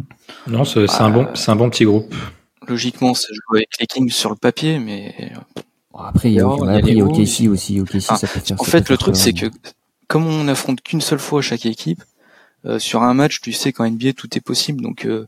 Non, 0.49 0.65
c'est 0.65 0.91
un 1.01 1.11
bon, 1.11 1.29
c'est 1.35 1.51
un 1.51 1.57
bon 1.57 1.71
petit 1.71 1.85
groupe. 1.85 2.13
Logiquement, 2.69 3.15
ça 3.15 3.29
joue 3.33 3.55
avec 3.57 3.69
les 3.79 3.87
Kings 3.87 4.11
sur 4.11 4.31
le 4.31 4.37
papier, 4.37 4.79
mais 4.81 5.15
Bon, 5.93 6.01
Après, 6.01 6.31
il 6.31 6.35
y 6.35 6.41
a, 6.41 6.47
a 6.47 6.53
après, 6.53 6.81
il 6.93 6.99
y 6.99 7.01
a 7.01 7.05
les 7.07 7.11
OKC 7.23 7.49
aussi. 7.49 7.81
OKC, 7.81 8.05
Ah, 8.09 8.17
ça 8.17 8.27
peut 8.27 8.41
faire. 8.41 8.61
en 8.61 8.65
ça 8.65 8.71
fait, 8.71 8.79
peut 8.79 8.93
le 8.93 8.97
faire 8.97 8.99
truc, 8.99 9.17
c'est 9.17 9.33
que 9.33 9.47
comme 10.09 10.27
on 10.27 10.45
n'affronte 10.45 10.83
qu'une 10.83 11.01
seule 11.01 11.19
fois 11.21 11.41
chaque 11.43 11.65
équipe, 11.65 12.03
euh, 12.65 12.79
sur 12.79 13.03
un 13.03 13.15
match, 13.15 13.41
tu 13.41 13.53
sais 13.53 13.73
qu'en 13.73 13.85
NBA 13.89 14.13
tout 14.15 14.29
est 14.37 14.41
possible, 14.41 14.83
donc 14.83 15.05
euh, 15.07 15.27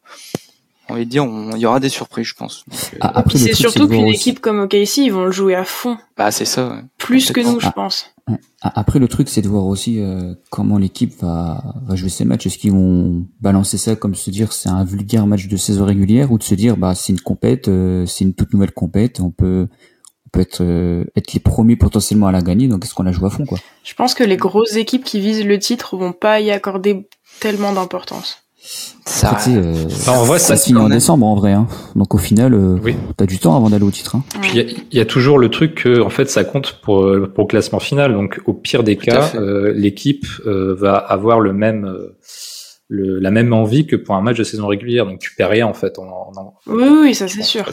on 0.88 0.94
va 0.94 1.04
dire, 1.04 1.24
on- 1.24 1.50
il 1.54 1.58
y 1.60 1.66
aura 1.66 1.80
des 1.80 1.88
surprises, 1.88 2.26
je 2.26 2.34
pense. 2.34 2.64
Ah, 3.00 3.24
C'est 3.34 3.54
surtout 3.54 3.88
qu'une 3.88 4.06
équipe 4.06 4.40
comme 4.40 4.60
OKC, 4.60 4.98
ils 4.98 5.12
vont 5.12 5.24
le 5.24 5.30
jouer 5.32 5.54
à 5.54 5.64
fond. 5.64 5.96
bah 6.16 6.30
c'est 6.30 6.44
ça. 6.44 6.68
ouais. 6.68 6.80
Plus 6.98 7.30
que 7.32 7.40
nous, 7.40 7.60
je 7.60 7.66
Ah. 7.66 7.72
pense. 7.72 8.06
Ah, 8.60 8.72
Après, 8.74 8.98
le 8.98 9.08
truc, 9.08 9.28
c'est 9.28 9.40
de 9.40 9.48
voir 9.48 9.64
aussi 9.66 10.00
euh, 10.00 10.34
comment 10.50 10.76
l'équipe 10.78 11.14
va, 11.22 11.62
va 11.86 11.94
jouer 11.94 12.10
ses 12.10 12.24
matchs. 12.26 12.46
Est-ce 12.46 12.58
qu'ils 12.58 12.72
vont 12.72 13.24
balancer 13.40 13.78
ça 13.78 13.96
comme 13.96 14.14
se 14.14 14.30
dire 14.30 14.52
c'est 14.52 14.68
un 14.68 14.84
vulgaire 14.84 15.26
match 15.26 15.46
de 15.48 15.56
saison 15.56 15.84
régulière 15.86 16.30
ou 16.32 16.36
de 16.38 16.42
se 16.42 16.54
dire 16.54 16.76
bah 16.76 16.94
c'est 16.94 17.12
une 17.12 17.20
compète, 17.20 17.68
euh, 17.68 18.04
c'est 18.06 18.24
une 18.24 18.34
toute 18.34 18.52
nouvelle 18.52 18.72
compète, 18.72 19.20
on 19.20 19.30
peut 19.30 19.68
on 20.26 20.30
peut 20.30 20.40
être 20.40 20.62
euh, 20.62 21.04
être 21.16 21.32
les 21.32 21.40
premiers 21.40 21.76
potentiellement 21.76 22.26
à 22.26 22.32
la 22.32 22.42
gagner. 22.42 22.68
Donc 22.68 22.84
est-ce 22.84 22.92
qu'on 22.92 23.02
la 23.04 23.12
joue 23.12 23.24
à 23.24 23.30
fond 23.30 23.46
quoi? 23.46 23.58
Je 23.82 23.94
pense 23.94 24.12
que 24.12 24.24
les 24.24 24.36
grosses 24.36 24.76
équipes 24.76 25.04
qui 25.04 25.20
visent 25.20 25.44
le 25.46 25.58
titre 25.58 25.96
vont 25.96 26.12
pas 26.12 26.40
y 26.40 26.50
accorder 26.50 27.08
tellement 27.40 27.72
d'importance. 27.72 28.42
Ça, 28.60 29.30
Après, 29.30 29.44
tu 29.44 29.50
sais, 29.52 29.56
euh, 29.56 29.84
Enfin, 29.86 30.12
en 30.12 30.24
vrai, 30.24 30.38
ça 30.38 30.48
ça- 30.48 30.56
se 30.56 30.64
finit 30.66 30.78
en 30.78 30.88
décembre 30.88 31.24
en 31.26 31.34
vrai. 31.36 31.52
Hein. 31.52 31.66
Donc 31.96 32.14
au 32.14 32.18
final, 32.18 32.52
euh, 32.54 32.76
Oui. 32.82 32.96
t'as 33.16 33.24
du 33.26 33.38
temps 33.38 33.56
avant 33.56 33.70
d'aller 33.70 33.84
au 33.84 33.90
titre. 33.90 34.16
Hein. 34.16 34.24
Puis 34.42 34.50
il 34.54 34.56
y 34.56 34.60
a- 34.60 34.76
il 34.90 34.98
y, 34.98 35.00
a 35.00 35.04
toujours 35.06 35.38
le 35.38 35.48
truc 35.48 35.76
que 35.76 36.00
en 36.02 36.10
fait 36.10 36.28
ça 36.28 36.44
compte 36.44 36.80
pour 36.82 37.02
euh, 37.04 37.30
pour 37.32 37.44
le 37.44 37.48
classement 37.48 37.78
final. 37.78 38.12
Donc 38.12 38.40
au 38.46 38.52
pire 38.52 38.82
des 38.82 38.96
Tout 38.96 39.06
cas, 39.06 39.30
euh, 39.36 39.72
l'équipe 39.74 40.26
euh, 40.46 40.74
va 40.78 40.96
avoir 40.96 41.40
le 41.40 41.52
même 41.52 41.84
euh, 41.86 42.16
le, 42.88 43.18
la 43.18 43.30
même 43.30 43.52
envie 43.52 43.86
que 43.86 43.96
pour 43.96 44.14
un 44.16 44.20
match 44.22 44.36
de 44.38 44.44
saison 44.44 44.66
régulière. 44.66 45.06
Donc 45.06 45.20
tu 45.20 45.34
perds 45.34 45.50
rien 45.50 45.66
en 45.66 45.74
fait. 45.74 45.98
En, 45.98 46.32
en- 46.36 46.54
Oui, 46.66 46.84
oui, 47.02 47.14
ça 47.14 47.28
c'est 47.28 47.42
sûr. 47.42 47.64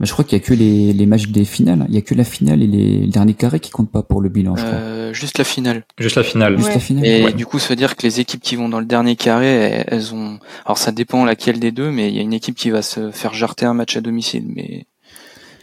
Mais 0.00 0.06
je 0.06 0.12
crois 0.12 0.24
qu'il 0.24 0.38
y 0.38 0.40
a 0.40 0.44
que 0.44 0.54
les, 0.54 0.92
les 0.92 1.06
matchs 1.06 1.26
des 1.28 1.44
finales. 1.44 1.84
Il 1.88 1.94
y 1.94 1.98
a 1.98 2.02
que 2.02 2.14
la 2.14 2.24
finale 2.24 2.62
et 2.62 2.66
les, 2.66 2.98
le 3.00 3.06
dernier 3.08 3.34
carré 3.34 3.58
qui 3.60 3.70
comptent 3.70 3.90
pas 3.90 4.02
pour 4.02 4.20
le 4.20 4.28
bilan. 4.28 4.54
Je 4.56 4.62
crois. 4.62 4.74
euh, 4.74 5.12
juste 5.12 5.38
la 5.38 5.44
finale. 5.44 5.84
Juste 5.98 6.16
la 6.16 6.22
finale. 6.22 6.56
Juste 6.56 6.68
ouais. 6.68 6.74
la 6.74 6.80
finale. 6.80 7.06
Et 7.06 7.24
Ouais. 7.24 7.32
du 7.32 7.46
coup, 7.46 7.58
ça 7.58 7.68
veut 7.70 7.76
dire 7.76 7.96
que 7.96 8.02
les 8.06 8.20
équipes 8.20 8.40
qui 8.40 8.54
vont 8.56 8.68
dans 8.68 8.80
le 8.80 8.86
dernier 8.86 9.16
carré, 9.16 9.46
elles, 9.48 9.84
elles 9.88 10.14
ont. 10.14 10.38
Alors 10.64 10.78
ça 10.78 10.92
dépend 10.92 11.24
laquelle 11.24 11.58
des 11.58 11.72
deux, 11.72 11.90
mais 11.90 12.08
il 12.08 12.14
y 12.14 12.18
a 12.18 12.22
une 12.22 12.32
équipe 12.32 12.54
qui 12.56 12.70
va 12.70 12.82
se 12.82 13.10
faire 13.10 13.34
jarter 13.34 13.66
un 13.66 13.74
match 13.74 13.96
à 13.96 14.00
domicile. 14.00 14.44
Mais 14.54 14.62
Et 14.62 14.86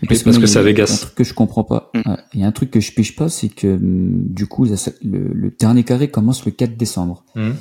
Oui, 0.02 0.08
parce 0.10 0.24
que 0.24 0.30
moi, 0.30 0.38
il 0.38 0.42
y 0.42 0.44
a- 0.44 0.48
c'est 0.48 0.60
à 0.60 0.64
Vegas. 0.64 0.86
Il 0.86 0.90
y 0.90 0.92
a 0.92 0.96
un 0.96 0.98
truc 0.98 1.16
que 1.16 1.24
je 1.24 1.34
comprends 1.34 1.64
pas. 1.64 1.92
Mm. 1.94 2.10
Ouais, 2.10 2.18
Il 2.34 2.40
y 2.42 2.44
a 2.44 2.48
un 2.48 2.52
truc 2.52 2.72
que 2.72 2.82
je 2.82 2.92
pige 2.92 3.16
pas, 3.16 3.30
c'est 3.30 3.48
que 3.50 3.68
hum, 3.68 4.26
du 4.30 4.48
coup, 4.48 4.66
le, 4.66 4.76
le 5.34 5.56
dernier 5.58 5.84
carré 5.84 6.10
commence 6.10 6.44
le 6.46 6.52
4 6.52 6.76
décembre. 6.76 7.24
Mhm. 7.36 7.56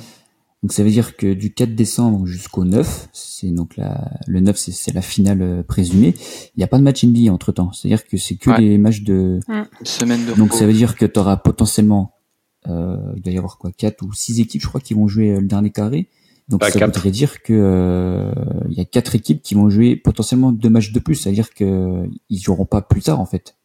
Donc 0.65 0.73
ça 0.73 0.83
veut 0.83 0.89
dire 0.89 1.15
que 1.15 1.31
du 1.31 1.53
4 1.53 1.75
décembre 1.75 2.25
jusqu'au 2.25 2.63
9, 2.65 3.09
c'est 3.13 3.51
donc 3.51 3.77
la, 3.77 4.09
le 4.25 4.39
9, 4.39 4.57
c'est- 4.57 4.71
c'est 4.71 4.91
la 4.95 5.03
finale 5.03 5.43
euh, 5.43 5.61
présumée. 5.61 6.15
Il 6.55 6.57
n'y 6.57 6.63
a 6.63 6.67
pas 6.67 6.79
de 6.79 6.83
match 6.83 7.03
NBA 7.03 7.31
entre 7.31 7.51
temps. 7.51 7.71
C'est-à-dire 7.71 8.03
que 8.07 8.17
c'est 8.17 8.33
que 8.35 8.49
Ouais. 8.49 8.59
les 8.61 8.79
matchs 8.79 9.01
de. 9.03 9.39
semaine 9.83 10.21
de 10.25 10.29
Donc 10.33 10.47
repos. 10.53 10.57
ça 10.57 10.65
veut 10.65 10.73
dire 10.73 10.95
que 10.95 11.05
tu 11.05 11.19
auras 11.19 11.37
potentiellement, 11.37 12.13
euh, 12.67 12.97
il 13.15 13.21
doit 13.21 13.31
y 13.31 13.37
avoir 13.37 13.59
quoi, 13.59 13.71
quatre 13.71 14.03
ou 14.03 14.11
six 14.13 14.39
équipes, 14.39 14.63
je 14.63 14.67
crois, 14.67 14.81
qui 14.81 14.95
vont 14.95 15.07
jouer 15.07 15.33
euh, 15.35 15.39
le 15.39 15.45
dernier 15.45 15.69
carré. 15.69 16.09
Donc 16.49 16.61
Pas 16.61 16.71
ça 16.71 16.79
quatre. 16.79 16.95
voudrait 16.95 17.11
dire 17.11 17.43
que 17.43 17.53
euh, 17.53 18.31
il 18.71 18.75
y 18.75 18.81
a 18.81 18.85
quatre 18.85 19.13
équipes 19.13 19.43
qui 19.43 19.53
vont 19.53 19.69
jouer 19.69 19.95
potentiellement 19.95 20.51
deux 20.51 20.69
matchs 20.71 20.91
de 20.93 20.99
plus. 20.99 21.13
C'est-à-dire 21.13 21.53
que 21.53 22.09
ils 22.31 22.39
joueront 22.39 22.65
pas 22.65 22.81
plus 22.81 23.01
tard 23.03 23.19
en 23.19 23.27
fait. 23.27 23.55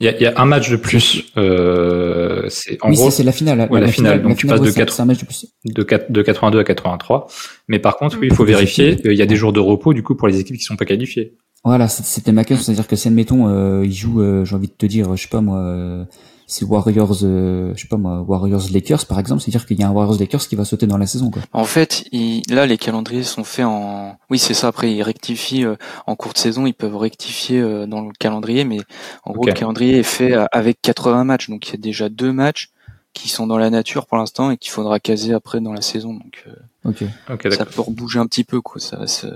Il 0.00 0.04
y 0.04 0.08
a, 0.08 0.16
il 0.16 0.22
y 0.22 0.26
a 0.26 0.34
un 0.40 0.44
match 0.44 0.70
de 0.70 0.76
plus. 0.76 1.24
Euh, 1.36 2.44
c'est 2.48 2.78
en 2.82 2.90
oui, 2.90 2.96
gros 2.96 3.10
c'est 3.10 3.24
la 3.24 3.32
finale. 3.32 3.66
ouais, 3.70 3.80
la 3.80 3.88
finale. 3.88 4.22
Donc, 4.22 4.36
tu 4.36 4.46
passes 4.46 4.60
de 4.60 4.66
ouais, 4.66 4.70
c'est- 4.70 4.76
quatre- 4.78 4.92
C'est 4.92 5.02
un 5.02 5.06
match 5.06 5.18
de 5.18 5.24
plus. 5.26 5.46
de, 5.64 5.82
4 5.82 6.12
de 6.12 6.22
82 6.22 6.60
à 6.60 6.64
83. 6.64 7.26
Mais 7.66 7.78
par 7.80 7.96
contre, 7.96 8.16
oui, 8.20 8.28
il 8.30 8.34
faut 8.34 8.44
vérifier. 8.44 8.92
euh, 9.06 9.12
Il 9.12 9.18
y 9.18 9.22
a 9.22 9.26
des 9.26 9.34
jours 9.36 9.52
de 9.52 9.60
repos 9.60 9.92
du 9.94 10.02
coup 10.04 10.14
pour 10.14 10.28
les 10.28 10.38
équipes 10.38 10.56
qui 10.56 10.62
sont 10.62 10.76
pas 10.76 10.84
qualifiées. 10.84 11.34
Voilà, 11.64 11.88
c'était 11.88 12.30
ma 12.30 12.44
question. 12.44 12.64
C'est-à-dire 12.66 12.86
que 12.86 12.94
si 12.94 13.08
admettons, 13.08 13.48
euh, 13.48 13.84
ils 13.84 13.92
jouent, 13.92 14.22
euh, 14.22 14.44
j'ai 14.44 14.54
envie 14.54 14.68
de 14.68 14.72
te 14.72 14.86
dire, 14.86 15.16
je 15.16 15.22
sais 15.22 15.28
pas 15.28 15.40
moi, 15.40 16.06
c'est 16.50 16.64
Warriors, 16.64 17.18
euh, 17.22 17.72
je 17.76 17.82
sais 17.82 17.88
pas 17.88 17.98
moi, 17.98 18.22
Warriors 18.26 18.62
Lakers 18.72 19.06
par 19.06 19.20
exemple, 19.20 19.40
c'est-à-dire 19.42 19.66
qu'il 19.66 19.78
y 19.78 19.82
a 19.84 19.88
un 19.88 19.92
Warriors 19.92 20.18
Lakers 20.18 20.48
qui 20.48 20.56
va 20.56 20.64
sauter 20.64 20.86
dans 20.88 20.96
la 20.96 21.06
saison 21.06 21.30
quoi. 21.30 21.42
En 21.52 21.64
fait, 21.64 22.04
il- 22.10 22.42
là, 22.48 22.66
les 22.66 22.78
calendriers 22.78 23.22
sont 23.22 23.44
faits 23.44 23.66
en. 23.66 24.16
Oui, 24.30 24.38
c'est 24.38 24.54
ça. 24.54 24.68
Après, 24.68 24.90
ils 24.92 25.02
rectifient 25.02 25.64
euh, 25.64 25.76
en 26.06 26.16
cours 26.16 26.32
de 26.32 26.38
saison. 26.38 26.66
Ils 26.66 26.72
peuvent 26.72 26.96
rectifier 26.96 27.60
euh, 27.60 27.86
dans 27.86 28.00
le 28.00 28.10
calendrier, 28.18 28.64
mais 28.64 28.78
en 29.24 29.32
gros, 29.34 29.44
le 29.46 29.52
calendrier 29.52 29.98
est 29.98 30.02
fait 30.02 30.34
euh, 30.34 30.46
avec 30.50 30.80
80 30.82 31.24
matchs. 31.24 31.48
Donc, 31.50 31.68
il 31.68 31.72
y 31.72 31.74
a 31.74 31.78
déjà 31.78 32.08
deux 32.08 32.32
matchs 32.32 32.70
qui 33.12 33.28
sont 33.28 33.46
dans 33.46 33.58
la 33.58 33.68
nature 33.70 34.06
pour 34.06 34.16
l'instant 34.16 34.50
et 34.50 34.56
qu'il 34.56 34.70
faudra 34.72 35.00
caser 35.00 35.34
après 35.34 35.60
dans 35.60 35.72
la 35.72 35.82
saison. 35.82 36.14
Donc, 36.14 36.44
euh, 36.46 36.52
Ok. 36.84 37.04
Ok, 37.30 37.52
ça 37.52 37.66
peut 37.66 37.82
rebouger 37.82 38.18
un 38.20 38.26
petit 38.26 38.44
peu, 38.44 38.60
quoi. 38.62 38.80
Ça 38.80 38.96
va 38.96 39.06
se, 39.06 39.26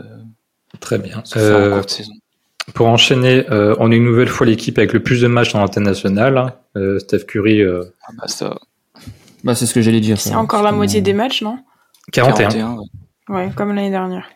Très 0.80 0.98
bien. 0.98 1.20
se 1.24 1.38
faire 1.38 1.56
en 1.56 1.60
Euh, 1.60 1.74
cours 1.76 1.84
de 1.86 1.90
saison. 1.90 2.12
Pour 2.74 2.86
enchaîner, 2.86 3.44
euh, 3.50 3.74
on 3.78 3.90
est 3.90 3.96
une 3.96 4.04
nouvelle 4.04 4.28
fois 4.28 4.46
l'équipe 4.46 4.78
avec 4.78 4.92
le 4.92 5.02
plus 5.02 5.20
de 5.20 5.26
matchs 5.26 5.52
dans 5.52 5.60
l'international. 5.60 6.54
Euh, 6.76 6.98
Steph 6.98 7.24
Curry, 7.26 7.60
euh, 7.60 7.82
Ah 8.06 8.12
bah 8.16 8.28
ça. 8.28 8.56
Bah 9.44 9.54
c'est 9.54 9.66
ce 9.66 9.74
que 9.74 9.82
j'allais 9.82 10.00
dire. 10.00 10.18
C'est 10.18 10.30
ça. 10.30 10.38
encore 10.38 10.62
la 10.62 10.72
moitié 10.72 11.00
des 11.00 11.12
matchs, 11.12 11.42
non? 11.42 11.58
41. 12.12 12.48
41, 12.48 12.72
ouais. 12.74 12.86
Ouais, 13.28 13.50
comme 13.54 13.74
l'année 13.74 13.90
dernière. 13.90 14.26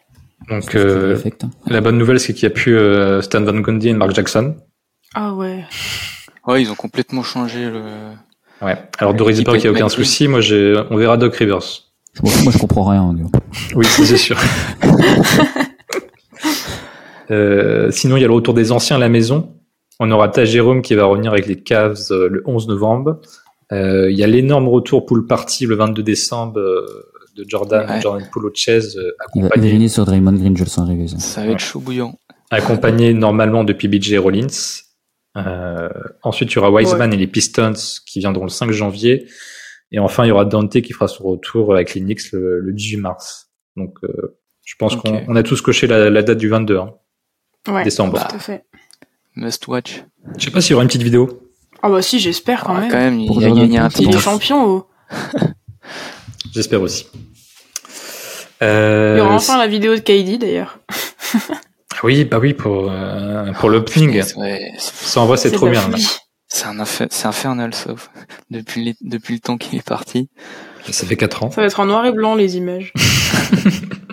Donc, 0.49 0.75
euh, 0.75 1.19
hein. 1.43 1.51
la 1.67 1.81
bonne 1.81 1.99
nouvelle, 1.99 2.21
c'est 2.21 2.35
qu'il 2.35 2.45
y 2.45 2.47
a 2.47 2.51
plus 2.51 2.77
euh, 2.77 3.21
Stan 3.21 3.41
Van 3.41 3.59
Gundy 3.59 3.89
et 3.89 3.95
Mark 3.95 4.15
Jackson. 4.15 4.57
Ah 5.15 5.35
ouais. 5.35 5.65
Ouais, 6.47 6.63
ils 6.63 6.71
ont 6.71 6.77
complètement 6.77 7.23
changé 7.23 7.65
le. 7.65 7.83
Ouais. 8.63 8.77
Alors, 8.99 9.15
Doris 9.15 9.39
L'équipe 9.39 9.53
qu'il 9.55 9.71
n'y 9.71 9.77
a 9.77 9.79
aucun 9.79 9.89
souci. 9.89 10.29
Moi, 10.29 10.41
j'ai, 10.41 10.81
on 10.91 10.97
verra 10.97 11.17
Doc 11.17 11.35
Rivers. 11.37 11.87
Moi 12.23 12.53
je 12.53 12.59
comprends 12.59 12.85
rien. 12.85 13.15
gars. 13.15 13.41
Oui, 13.75 13.85
c'est 13.85 14.17
sûr. 14.17 14.39
Euh, 17.31 17.91
sinon, 17.91 18.17
il 18.17 18.21
y 18.23 18.25
a 18.25 18.29
le 18.29 18.35
retour 18.35 18.55
des 18.55 18.73
anciens 18.73 18.97
à 18.97 18.99
la 19.01 19.09
maison. 19.09 19.55
On 19.99 20.11
aura 20.11 20.29
Ta 20.29 20.45
Jérôme 20.45 20.83
qui 20.83 20.95
va 20.95 21.05
revenir 21.07 21.33
avec 21.33 21.47
les 21.47 21.57
Cavs 21.63 21.99
euh, 22.11 22.29
le 22.29 22.43
11 22.47 22.69
novembre. 22.69 23.21
Euh, 23.73 24.11
il 24.11 24.17
y 24.19 24.23
a 24.23 24.27
l'énorme 24.27 24.69
retour 24.69 25.07
pool 25.07 25.27
party 25.27 25.67
le 25.67 25.75
22 25.75 26.03
décembre 26.03 26.61
euh, 26.61 26.87
de 27.37 27.45
Jordan, 27.49 27.89
Ouais. 27.89 28.01
Jordan 28.01 28.27
Chase, 28.55 28.97
euh, 28.97 29.11
Il 29.35 29.43
va 29.43 29.49
accompagné, 29.49 29.89
sur 29.89 30.05
Draymond 30.05 30.33
Green, 30.35 30.57
je 30.57 30.65
le 30.65 30.69
sens 30.69 30.87
arriver. 30.87 31.09
Ça. 31.09 31.19
Ça 31.19 31.45
va 31.45 31.53
être 31.53 31.59
chaud 31.59 31.81
bouillant. 31.81 32.19
accompagné 32.51 33.13
normalement 33.13 33.65
depuis 33.65 33.89
BJ 33.89 34.15
Rollins. 34.19 34.47
Euh, 35.37 35.89
ensuite, 36.23 36.53
il 36.53 36.57
y 36.57 36.59
aura 36.59 36.71
Wiseman 36.71 37.13
et 37.13 37.17
les 37.17 37.27
Pistons 37.27 37.73
qui 38.07 38.21
viendront 38.21 38.45
le 38.45 38.51
5 38.51 38.71
janvier. 38.71 39.27
Et 39.93 39.99
enfin, 39.99 40.25
il 40.25 40.29
y 40.29 40.31
aura 40.33 40.45
Dante 40.45 40.81
qui 40.81 40.93
fera 40.93 41.09
son 41.09 41.25
retour 41.25 41.75
avec 41.75 41.95
les 41.95 42.01
Knicks 42.01 42.33
le, 42.33 42.61
le 42.61 42.73
18 42.73 42.97
mars. 42.99 43.51
Donc, 43.77 43.97
euh, 44.05 44.39
je 44.65 44.75
pense 44.79 44.97
qu'on 44.97 45.23
on 45.29 45.37
a 45.37 45.43
tous 45.43 45.61
coché 45.61 45.87
la, 45.87 46.09
la 46.11 46.23
date 46.23 46.39
du 46.39 46.49
22 46.49 46.79
hein, 46.79 46.95
Ouais. 47.69 47.85
décembre. 47.85 48.27
Tout 48.29 48.37
à 48.37 48.39
fait. 48.39 48.65
Must 49.37 49.67
watch. 49.69 50.05
Je 50.39 50.45
sais 50.47 50.51
pas 50.51 50.61
s'il 50.61 50.73
y 50.73 50.75
aura 50.75 50.83
une 50.83 50.89
petite 50.89 51.03
vidéo. 51.03 51.43
Ah 51.83 51.89
bah 51.91 52.03
si, 52.03 52.19
j'espère 52.19 52.65
quand 52.65 52.75
Ah, 52.77 52.81
même. 52.81 52.91
quand 52.91 52.97
même, 52.99 53.21
il 53.21 53.27
Pour 53.27 53.39
a 53.39 53.49
gagné 53.51 53.79
un 53.79 53.89
titre. 53.89 54.19
champion. 54.21 54.65
oh. 54.65 54.87
J'espère 56.55 56.81
aussi. 56.83 57.07
Il 58.61 58.67
Euh, 58.67 59.17
y 59.19 59.21
aura 59.21 59.35
enfin 59.35 59.59
la 59.59 59.67
vidéo 59.67 59.95
de 59.95 60.01
KD 60.01 60.39
d'ailleurs. 60.39 60.79
Oui, 62.03 62.25
bah 62.27 62.39
oui, 62.39 62.53
pour, 62.53 62.89
euh, 62.91 63.53
pour 63.55 63.71
l'opening. 63.71 64.11
Ouais, 64.11 64.23
c'est- 64.23 64.79
Ça, 64.79 65.21
en 65.23 65.27
vrai, 65.27 65.39
c'est 65.39 65.51
trop 65.51 65.67
bien. 65.71 65.83
C'est 66.47 66.67
un 66.67 66.85
c'est 66.85 67.27
infernal, 67.27 67.75
sauf 67.75 68.11
depuis, 68.51 68.85
les- 68.85 68.97
depuis 69.01 69.33
le 69.35 69.41
temps 69.41 69.57
qu'il 69.57 69.79
est 69.79 69.83
parti. 69.83 70.29
Ça 70.91 71.07
fait 71.07 71.17
4 71.17 71.43
ans. 71.45 71.51
Ça 71.51 71.63
va 71.63 71.67
être 71.67 71.81
en 71.81 71.87
noir 71.87 72.05
et 72.05 72.13
blanc 72.13 72.35
les 72.35 72.59
images. 72.59 72.93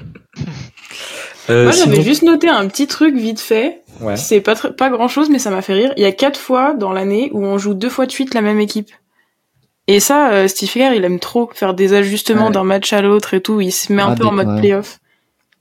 Euh, 1.49 1.63
Moi 1.63 1.71
j'avais 1.73 1.91
sinon- 1.93 2.03
juste 2.03 2.23
noté 2.23 2.47
un 2.49 2.67
petit 2.67 2.87
truc 2.87 3.15
vite 3.15 3.39
fait. 3.39 3.81
Ouais. 4.01 4.15
C'est 4.17 4.39
pas 4.41 4.55
pas 4.55 4.89
grand 4.89 5.07
chose 5.07 5.29
mais 5.29 5.39
ça 5.39 5.49
m'a 5.49 5.61
fait 5.61 5.73
rire. 5.73 5.93
Il 5.97 6.03
y 6.03 6.05
a 6.05 6.11
quatre 6.11 6.39
fois 6.39 6.73
dans 6.73 6.91
l'année 6.93 7.29
où 7.33 7.43
on 7.45 7.57
joue 7.57 7.73
deux 7.73 7.89
fois 7.89 8.05
de 8.05 8.11
suite 8.11 8.33
la 8.33 8.41
même 8.41 8.59
équipe. 8.59 8.89
Et 9.87 9.99
ça, 9.99 10.31
euh, 10.31 10.47
Steve 10.47 10.71
Kerr, 10.71 10.93
il 10.95 11.03
aime 11.03 11.19
trop 11.19 11.49
faire 11.53 11.73
des 11.73 11.93
ajustements 11.93 12.45
Ouais. 12.47 12.51
d'un 12.53 12.63
match 12.63 12.93
à 12.93 13.01
l'autre 13.01 13.33
et 13.33 13.41
tout. 13.41 13.59
Il 13.59 13.71
se 13.71 13.91
met 13.91 14.01
un 14.01 14.11
Ah, 14.11 14.15
peu 14.15 14.23
des- 14.23 14.29
en 14.29 14.31
mode 14.31 14.47
ouais. 14.47 14.59
playoff. 14.59 14.99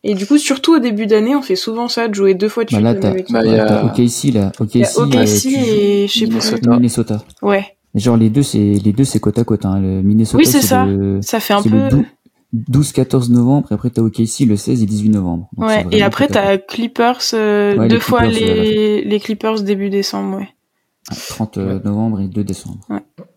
Et 0.04 0.14
du 0.14 0.26
coup, 0.26 0.38
surtout 0.38 0.74
au 0.76 0.78
début 0.78 1.06
d'année, 1.06 1.34
on 1.34 1.42
fait 1.42 1.56
souvent 1.56 1.88
ça, 1.88 2.06
de 2.08 2.14
jouer 2.14 2.34
deux 2.34 2.48
fois 2.48 2.64
de 2.64 2.70
Bah 2.70 2.76
suite 2.76 2.84
là, 2.84 2.92
la 2.94 3.00
t'as 3.00 3.08
même 3.10 3.18
équipe. 3.18 3.32
Bah, 3.34 3.40
a- 3.40 3.66
t'as 3.66 3.84
OKC 3.84 4.30
là. 4.32 4.52
OKC, 4.60 4.74
y 4.78 4.84
a 4.84 4.88
euh, 4.88 5.02
OKC 5.02 5.50
joues- 5.50 5.56
et 5.58 6.06
je 6.08 6.12
sais 6.40 6.56
plus. 6.58 6.68
Minnesota. 6.68 7.22
Ouais, 7.42 7.76
Genre 7.94 8.16
les 8.16 8.30
deux, 8.30 8.42
c'est 8.42 8.58
les 8.58 8.92
deux, 8.92 9.04
c'est 9.04 9.20
côte 9.20 9.38
à 9.38 9.44
côte. 9.44 9.66
Hein. 9.66 9.78
Le 9.80 10.02
Minnesota, 10.02 10.38
Oui, 10.38 10.46
c'est 10.46 10.62
ça. 10.62 10.86
le- 10.86 11.20
ça 11.20 11.40
fait 11.40 11.52
un 11.52 11.62
peu. 11.62 11.68
le 11.68 12.04
12-14 12.54 13.30
novembre, 13.32 13.68
et 13.70 13.74
après 13.74 13.90
t'as 13.90 14.02
OKC 14.02 14.40
le 14.46 14.56
16 14.56 14.82
et 14.82 14.86
18 14.86 15.08
novembre. 15.10 15.48
Donc, 15.56 15.68
Ouais, 15.68 15.86
et 15.90 16.02
après 16.02 16.26
t'as 16.28 16.58
Clippers, 16.58 17.20
euh, 17.34 17.76
Ouais, 17.76 17.88
deux 17.88 17.94
les 17.96 18.00
fois 18.00 18.22
Clippers, 18.22 18.46
les, 18.46 19.04
les 19.04 19.20
Clippers 19.20 19.62
début 19.62 19.88
décembre, 19.90 20.36
ouais. 20.38 20.48
côte. 21.08 21.18
30 21.28 21.58
euh, 21.58 21.80
novembre 21.84 22.20
et 22.20 22.28
2 22.28 22.44
décembre. 22.44 22.78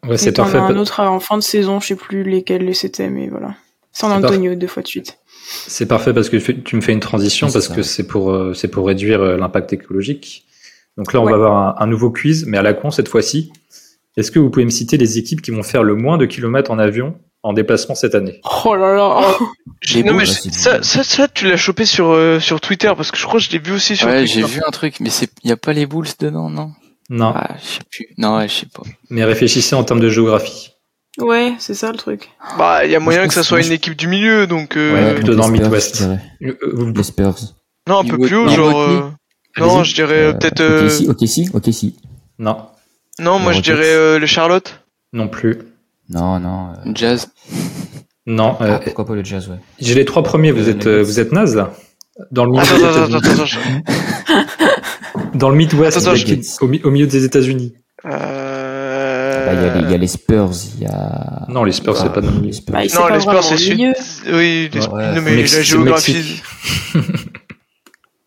Ouais, 0.07 0.17
c'est 0.17 0.33
parfait. 0.33 0.57
un 0.57 0.75
autre 0.77 0.99
en 1.01 1.19
fin 1.19 1.37
de 1.37 1.43
saison, 1.43 1.79
je 1.79 1.87
sais 1.87 1.95
plus 1.95 2.23
lesquels 2.23 2.73
c'était, 2.75 3.09
mais 3.09 3.27
voilà. 3.29 3.55
San 3.91 4.09
C'est 4.11 4.25
Antonio 4.25 4.55
deux 4.55 4.67
fois 4.67 4.83
de 4.83 4.87
suite. 4.87 5.17
C'est 5.67 5.85
parfait 5.85 6.13
parce 6.13 6.29
que 6.29 6.35
tu 6.37 6.75
me 6.75 6.81
fais 6.81 6.91
une 6.91 6.99
transition 6.99 7.47
Oui, 7.47 7.53
parce 7.53 7.67
ça. 7.69 7.75
que 7.75 7.81
c'est 7.81 8.05
pour 8.05 8.31
euh, 8.31 8.53
c'est 8.53 8.67
pour 8.67 8.85
réduire 8.87 9.21
euh, 9.21 9.37
l'impact 9.37 9.71
écologique. 9.71 10.45
Donc 10.97 11.13
là, 11.13 11.21
on 11.21 11.25
Ouais. 11.25 11.31
va 11.31 11.37
avoir 11.37 11.79
un, 11.79 11.83
un 11.83 11.87
nouveau 11.87 12.11
quiz, 12.11 12.45
mais 12.45 12.57
à 12.57 12.61
la 12.61 12.73
con 12.73 12.91
cette 12.91 13.07
fois-ci. 13.07 13.51
Est-ce 14.17 14.31
que 14.31 14.39
vous 14.39 14.49
pouvez 14.49 14.65
me 14.65 14.69
citer 14.69 14.97
les 14.97 15.17
équipes 15.17 15.41
qui 15.41 15.51
vont 15.51 15.63
faire 15.63 15.83
le 15.83 15.95
moins 15.95 16.17
de 16.17 16.25
kilomètres 16.25 16.71
en 16.71 16.79
avion 16.79 17.15
en 17.45 17.53
déplacement 17.53 17.93
cette 17.95 18.15
année 18.15 18.41
Oh 18.65 18.75
là 18.75 18.95
là. 18.95 19.21
J'ai- 19.81 20.01
Les 20.01 20.03
non, 20.09 20.13
mais 20.17 20.25
boules, 20.25 20.33
là, 20.45 20.51
ça, 20.51 20.81
ça, 20.83 21.03
ça, 21.03 21.27
tu 21.27 21.47
l'as 21.47 21.57
chopé 21.57 21.85
sur, 21.85 22.07
euh, 22.09 22.39
sur 22.39 22.59
Twitter 22.59 22.91
parce 22.97 23.11
que 23.11 23.17
je 23.17 23.23
crois 23.25 23.39
que 23.39 23.45
je 23.45 23.51
l'ai 23.51 23.59
vu 23.59 23.71
aussi 23.71 23.95
sur 23.95 24.07
Ouais, 24.07 24.21
Twitter. 24.25 24.41
j'ai 24.41 24.45
vu 24.47 24.61
un 24.65 24.71
truc, 24.71 24.99
mais 24.99 25.09
c'est, 25.09 25.29
y 25.43 25.51
a 25.51 25.57
pas 25.57 25.71
les 25.73 25.85
Bulls 25.85 26.07
dedans, 26.19 26.49
non? 26.49 26.71
Non, 27.09 27.33
Ah, 27.35 27.55
je 27.61 27.67
sais 27.67 27.79
plus. 27.91 28.07
Non, 28.17 28.37
ouais, 28.37 28.47
je 28.47 28.53
sais 28.53 28.65
pas. 28.65 28.81
mais 29.11 29.23
réfléchissez 29.23 29.75
en 29.75 29.83
termes 29.83 29.99
de 29.99 30.09
géographie. 30.09 30.71
Ouais, 31.19 31.53
c'est 31.59 31.75
ça 31.75 31.91
le 31.91 31.97
truc. 31.97 32.29
Bah, 32.57 32.83
il 32.83 32.91
y 32.91 32.95
a 32.95 32.99
moyen 32.99 33.27
que 33.27 33.33
ça 33.33 33.43
soit 33.43 33.61
une 33.65 33.71
équipe 33.71 33.95
du 33.95 34.07
milieu, 34.07 34.47
donc. 34.47 34.75
euh, 34.75 34.93
Ouais, 34.93 35.15
plutôt 35.15 35.35
dans 35.35 35.47
Midwest. 35.47 36.01
Euh, 36.41 36.53
vous- 36.73 36.91
Les 36.91 37.03
Spurs. 37.03 37.35
Non, 37.87 37.99
un 37.99 38.05
peu 38.05 38.17
plus 38.17 38.35
haut, 38.35 38.49
genre. 38.49 38.81
euh, 38.81 39.01
Non, 39.57 39.83
je 39.83 39.93
dirais 39.93 40.35
peut-être. 40.37 40.59
euh, 40.61 40.87
OKC, 40.89 41.07
OKC, 41.09 41.53
OKC. 41.55 41.93
Non, 42.39 42.57
Non, 43.19 43.37
moi 43.39 43.53
je 43.53 43.61
dirais 43.61 43.93
euh, 43.93 44.17
les 44.19 44.27
Charlotte. 44.27 44.83
non 45.13 45.27
plus. 45.29 45.59
Non, 46.09 46.39
non. 46.39 46.69
euh, 46.85 46.91
Jazz. 46.93 47.27
Non, 48.27 48.57
euh, 48.61 48.75
ah, 48.75 48.79
pourquoi 48.83 49.05
pas 49.05 49.13
le 49.15 49.23
Jazz, 49.23 49.47
ouais. 49.49 49.57
j'ai 49.79 49.93
les 49.95 50.05
trois 50.05 50.23
premiers. 50.23 50.51
Vous 50.51 50.67
Euh, 50.67 50.71
êtes 50.71 50.87
euh, 50.87 51.03
vous 51.03 51.19
êtes 51.19 51.31
naze 51.31 51.55
là. 51.55 51.73
Dans 52.31 52.45
le 52.45 52.51
milieu 52.51 52.63
Attends, 52.63 52.77
des 52.77 52.83
attends, 52.85 53.03
attends, 53.03 53.17
États-Unis. 53.33 53.83
attends, 53.87 54.33
attends. 54.33 55.37
Dans 55.37 55.49
le 55.49 55.55
Midwest, 55.57 55.97
Attends, 55.97 56.15
je- 56.15 56.35
au, 56.61 56.67
mi- 56.67 56.81
au 56.83 56.89
milieu 56.91 57.07
des 57.07 57.23
États-Unis. 57.25 57.73
Euh... 58.05 59.45
Bah, 59.45 59.53
Il 59.53 59.61
y, 59.61 59.65
a 59.69 59.73
les- 59.75 59.81
il 59.81 59.91
y 59.91 59.93
a 59.93 59.97
les 59.97 60.07
Spurs, 60.07 60.49
il 60.77 60.83
y 60.83 60.85
a. 60.87 61.45
Non, 61.49 61.63
les 61.63 61.71
Spurs, 61.73 61.97
c'est 61.97 62.05
Ah, 62.05 62.09
pas 62.09 62.21
dans- 62.21 62.31
les 62.41 62.53
Spurs. 62.53 62.73
Bah, 62.73 62.79
Non, 62.95 63.07
les 63.13 63.19
Spurs, 63.19 63.43
c'est 63.43 63.57
sud. 63.57 63.79
Oui, 64.31 64.69
les... 64.73 64.87
Ouais, 64.87 65.15
non, 65.15 65.21
mais 65.21 65.35
la 65.35 65.45
géographie. 65.61 66.41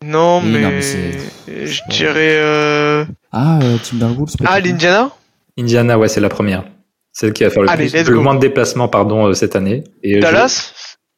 Non, 0.05 0.39
Oui, 0.43 0.49
mais, 0.51 0.61
non, 0.61 0.69
mais 0.69 0.81
c'est- 0.81 1.17
je 1.65 1.81
dirais. 1.89 2.37
Euh... 2.37 3.05
Ah, 3.31 3.59
euh, 3.61 3.77
Timberwolves. 3.83 4.35
Ah, 4.45 4.59
l'Indiana? 4.59 5.11
Indiana, 5.57 5.97
ouais, 5.99 6.07
c'est 6.07 6.21
la 6.21 6.29
première. 6.29 6.63
Celle 7.13 7.33
qui 7.33 7.43
va 7.43 7.49
faire 7.49 7.63
le, 7.63 7.69
Allez, 7.69 7.87
plus- 7.89 8.03
le 8.09 8.19
moins 8.19 8.35
de 8.35 8.39
déplacements 8.39 8.87
pardon, 8.87 9.27
euh, 9.27 9.33
cette 9.33 9.55
année. 9.55 9.83
Et, 10.03 10.17
euh, 10.17 10.21
Dallas? 10.21 10.73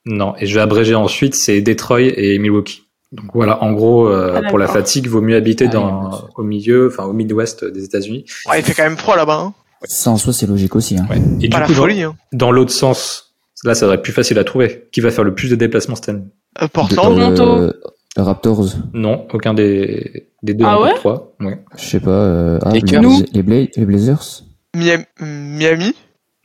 Je- 0.05 0.11
Non, 0.13 0.33
et 0.39 0.45
je 0.47 0.55
vais 0.55 0.61
abréger 0.61 0.95
ensuite, 0.95 1.35
c'est 1.35 1.61
Detroit 1.61 2.01
et 2.01 2.39
Milwaukee. 2.39 2.83
Donc 3.11 3.25
voilà, 3.33 3.61
en 3.61 3.73
gros, 3.73 4.07
euh, 4.07 4.41
Ah, 4.43 4.49
pour 4.49 4.57
la 4.57 4.67
fatigue, 4.67 5.07
vaut 5.07 5.21
mieux 5.21 5.35
habiter 5.35 5.65
Ah, 5.67 5.71
dans, 5.73 6.09
oui, 6.09 6.17
au 6.37 6.43
milieu, 6.43 6.87
enfin 6.87 7.03
au 7.03 7.13
Midwest 7.13 7.65
des 7.65 7.83
États-Unis. 7.83 8.25
Ouais, 8.49 8.59
il 8.59 8.63
fait 8.63 8.73
quand 8.73 8.83
même 8.83 8.97
froid 8.97 9.15
là-bas. 9.17 9.39
Hein. 9.39 9.53
Ça, 9.83 10.09
en 10.11 10.17
soi, 10.17 10.31
c'est 10.31 10.47
logique 10.47 10.75
aussi. 10.75 10.97
Hein. 10.97 11.05
Ouais. 11.09 11.17
Et 11.41 11.49
Pas 11.49 11.57
du 11.57 11.61
la 11.61 11.67
coup, 11.67 11.73
dans. 11.73 11.87
Hein. 12.09 12.15
dans 12.31 12.51
l'autre 12.51 12.71
sens, 12.71 13.33
là, 13.65 13.75
ça 13.75 13.85
va 13.87 13.95
être 13.95 14.01
plus 14.01 14.13
facile 14.13 14.39
à 14.39 14.43
trouver. 14.45 14.87
Qui 14.91 15.01
va 15.01 15.11
faire 15.11 15.23
le 15.25 15.35
plus 15.35 15.49
de 15.49 15.55
déplacements 15.55 15.95
cette 15.95 16.09
année? 16.09 16.23
Euh, 16.61 16.67
Portland 16.67 17.17
Toronto. 17.35 17.43
euh, 17.43 17.73
Raptors, 18.17 18.65
Non, 18.93 19.25
aucun 19.33 19.53
des, 19.53 20.27
des 20.43 20.53
deux 20.53 20.65
Ah 20.67 20.81
ouais? 20.81 20.93
3. 20.95 21.33
Ouais. 21.41 21.59
je 21.77 21.83
sais 21.85 21.99
pas. 21.99 22.09
Euh, 22.11 22.59
ah, 22.63 22.69
Les 22.71 22.79
les, 22.79 22.81
Cavs. 22.81 23.01
Bla- 23.01 23.25
les, 23.33 23.43
Bla- 23.43 23.71
les 23.75 23.85
Blazers 23.85 24.43
Miami, 24.75 25.93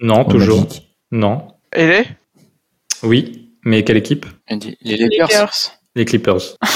Non, 0.00 0.24
toujours. 0.24 0.66
Non. 1.10 1.48
LA 1.74 2.02
Oui, 3.02 3.52
mais 3.64 3.84
quelle 3.84 3.96
équipe? 3.98 4.26
Les 4.82 4.96
Lakers. 4.96 5.72
Les 5.94 6.04
Clippers. 6.04 6.56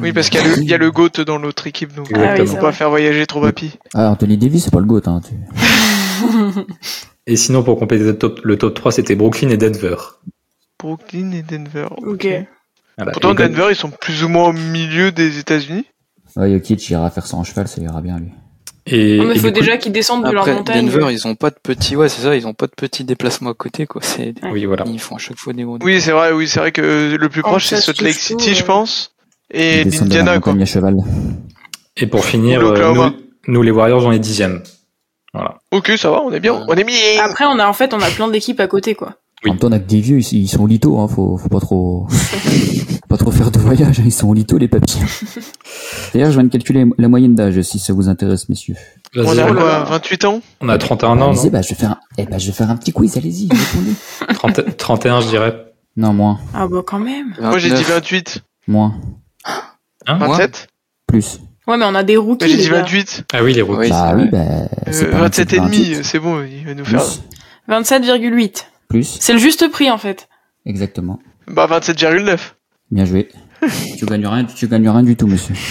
Oui, 0.00 0.12
parce 0.12 0.30
qu'il 0.30 0.40
y, 0.40 0.42
a 0.42 0.46
le- 0.48 0.62
il 0.62 0.68
y 0.68 0.72
a 0.74 0.78
le 0.78 0.90
GOAT 0.90 1.22
dans 1.26 1.36
l'autre 1.38 1.66
équipe, 1.66 1.94
donc. 1.94 2.10
Ah 2.14 2.32
oui, 2.38 2.46
faut 2.46 2.54
c'est 2.54 2.60
pas 2.60 2.72
faire 2.72 2.88
voyager 2.88 3.26
trop 3.26 3.42
papy. 3.42 3.72
Ah, 3.92 4.10
Anthony 4.10 4.38
Davis, 4.38 4.64
c'est 4.64 4.70
pas 4.72 4.80
le 4.80 4.86
GOAT. 4.86 5.02
Hein, 5.06 5.20
tu- 5.20 5.34
Et 7.26 7.36
sinon, 7.36 7.62
pour 7.62 7.78
compléter 7.78 8.04
le 8.04 8.16
top, 8.16 8.40
le 8.44 8.56
top 8.56 8.74
3, 8.74 8.92
c'était 8.92 9.14
Brooklyn 9.16 9.50
et 9.50 9.56
Denver. 9.58 9.96
Brooklyn 10.78 11.32
et 11.32 11.42
Denver. 11.42 11.88
Ok. 11.98 12.26
Voilà. 12.96 13.12
Pourtant, 13.12 13.34
Denver, 13.34 13.66
ils 13.70 13.76
sont 13.76 13.90
plus 13.90 14.24
ou 14.24 14.28
moins 14.28 14.48
au 14.48 14.52
milieu 14.52 15.12
des 15.12 15.38
États-Unis. 15.38 15.84
Ouais, 16.36 16.50
Jokic, 16.52 16.88
il 16.88 16.92
ira 16.92 17.10
faire 17.10 17.26
ça 17.26 17.36
en 17.36 17.44
cheval, 17.44 17.68
ça 17.68 17.80
ira 17.82 18.00
bien, 18.00 18.18
lui. 18.18 18.30
Et, 18.88 19.18
Non, 19.18 19.24
mais 19.24 19.34
et 19.34 19.38
faut 19.38 19.48
coup- 19.48 19.52
déjà 19.52 19.76
qu'ils 19.78 19.90
descendent 19.92 20.24
de 20.24 20.30
leur 20.30 20.42
Après, 20.42 20.54
montagne. 20.54 20.86
Denver, 20.86 21.12
ils 21.12 21.26
ont 21.26 21.34
pas 21.34 21.50
de 21.50 21.56
petits, 21.60 21.96
ouais, 21.96 22.08
c'est 22.08 22.22
ça, 22.22 22.36
ils 22.36 22.46
ont 22.46 22.54
pas 22.54 22.66
de 22.66 22.72
petits 22.76 23.02
déplacements 23.02 23.50
à 23.50 23.54
côté, 23.54 23.84
quoi. 23.86 24.00
C'est, 24.04 24.34
Oui, 24.52 24.64
voilà. 24.64 24.84
ils 24.86 25.00
font 25.00 25.16
à 25.16 25.18
chaque 25.18 25.38
fois 25.38 25.52
des 25.52 25.64
gros. 25.64 25.78
Oui, 25.82 26.00
c'est 26.00 26.12
vrai, 26.12 26.32
oui, 26.32 26.46
c'est 26.46 26.60
vrai 26.60 26.70
que 26.70 27.16
le 27.18 27.28
plus 27.28 27.42
proche, 27.42 27.66
c'est 27.66 27.78
Salt 27.78 28.00
Lake 28.02 28.14
City, 28.14 28.54
je 28.54 28.64
pense. 28.64 29.12
Et 29.50 29.84
l'Indiana, 29.84 30.38
quoi. 30.38 30.54
cheval. 30.64 30.98
Et 31.96 32.06
pour 32.06 32.24
finir, 32.24 32.60
euh, 32.60 32.94
nous, 32.94 33.12
nous, 33.48 33.62
les 33.62 33.70
Warriors, 33.70 34.04
on 34.04 34.12
est 34.12 34.18
dixième. 34.18 34.62
Voilà. 35.32 35.58
Ok, 35.72 35.92
ça 35.96 36.10
va, 36.10 36.22
on 36.22 36.32
est 36.32 36.40
bien, 36.40 36.64
on 36.68 36.74
est 36.74 36.84
bien. 36.84 36.96
Après, 37.22 37.44
on 37.44 37.58
a 37.58 37.66
en 37.66 37.72
fait, 37.72 37.92
on 37.92 38.00
a 38.00 38.10
plein 38.10 38.28
d'équipes 38.28 38.60
à 38.60 38.68
côté, 38.68 38.94
quoi. 38.94 39.14
Oui. 39.44 39.50
En 39.50 39.54
même 39.54 39.58
temps, 39.60 39.68
on 39.68 39.72
a 39.72 39.78
que 39.78 39.86
des 39.88 40.00
vieux, 40.00 40.18
ils, 40.32 40.48
sont 40.48 40.66
lito, 40.66 40.98
hein, 40.98 41.08
faut, 41.08 41.36
faut 41.36 41.48
pas 41.48 41.60
trop, 41.60 42.06
pas 43.16 43.24
trop 43.24 43.30
faire 43.30 43.50
de 43.50 43.58
voyage, 43.58 43.98
hein, 44.00 44.02
ils 44.04 44.12
sont 44.12 44.28
au 44.28 44.34
lito, 44.34 44.58
les 44.58 44.68
papiers. 44.68 45.00
D'ailleurs, 46.12 46.30
je 46.30 46.34
viens 46.38 46.44
de 46.44 46.48
calculer 46.52 46.84
la 46.98 47.08
moyenne 47.08 47.34
d'âge, 47.34 47.60
si 47.62 47.78
ça 47.78 47.92
vous 47.94 48.08
intéresse, 48.08 48.48
messieurs. 48.48 48.74
On 49.16 49.38
a 49.38 49.52
quoi, 49.52 49.84
28 49.84 50.24
ans 50.26 50.42
on 50.60 50.68
a 50.68 50.76
31 50.76 51.20
ans, 51.22 51.32
bah, 51.50 51.62
je 51.62 51.68
vais 51.70 51.74
faire 51.74 51.92
un, 51.92 51.98
eh 52.18 52.26
ben, 52.26 52.38
je 52.38 52.46
vais 52.48 52.52
faire 52.52 52.70
un 52.70 52.76
petit 52.76 52.92
quiz, 52.92 53.16
allez-y, 53.16 53.48
répondez. 53.48 53.94
30 54.34 54.76
31, 54.76 55.20
je 55.22 55.28
dirais. 55.28 55.72
Non, 55.96 56.12
moins, 56.12 56.38
Ah 56.52 56.66
bah 56.68 56.82
quand 56.86 56.98
même. 56.98 57.34
Moi 57.40 57.56
j'ai 57.58 57.68
dit 57.70 57.76
29. 57.76 57.94
28. 57.94 58.42
moins, 58.68 58.94
Hein 60.06 60.18
Moi 60.18 60.28
27 60.28 60.68
plus. 61.06 61.40
Ouais, 61.66 61.78
mais 61.78 61.86
on 61.88 61.94
a 61.94 62.02
des 62.02 62.18
rookies. 62.18 62.44
Moi 62.44 62.48
j'ai 62.54 62.56
dit 62.58 62.64
les 62.64 62.70
gars. 62.70 62.80
28. 62.82 63.24
Ah 63.32 63.42
oui, 63.42 63.54
les 63.54 63.62
rookies. 63.62 63.88
Bah 63.88 64.10
c'est 64.10 64.16
oui, 64.22 64.28
bah, 64.30 64.38
c'est 64.92 65.06
Euh, 65.06 65.10
pas 65.12 65.18
27 65.20 65.52
et 65.54 65.56
28, 65.58 65.90
demi, 65.90 66.04
c'est 66.04 66.18
bon, 66.18 66.42
il 66.44 66.66
va 66.66 66.74
nous 66.74 66.84
faire. 66.84 67.02
Plus, 67.02 67.22
27,8. 67.70 68.64
plus, 68.88 69.16
C'est 69.20 69.32
le 69.32 69.38
juste 69.38 69.70
prix, 69.70 69.90
en 69.90 69.96
fait. 69.98 70.28
exactement. 70.66 71.18
Bah 71.48 71.66
27,9. 71.70 72.38
Bien 72.90 73.04
joué. 73.04 73.28
tu 73.98 74.06
gagnes 74.06 74.26
rien, 74.26 74.44
tu 74.44 74.68
gagnes 74.68 74.88
rien 74.88 75.02
du 75.02 75.16
tout, 75.16 75.26
monsieur. 75.26 75.54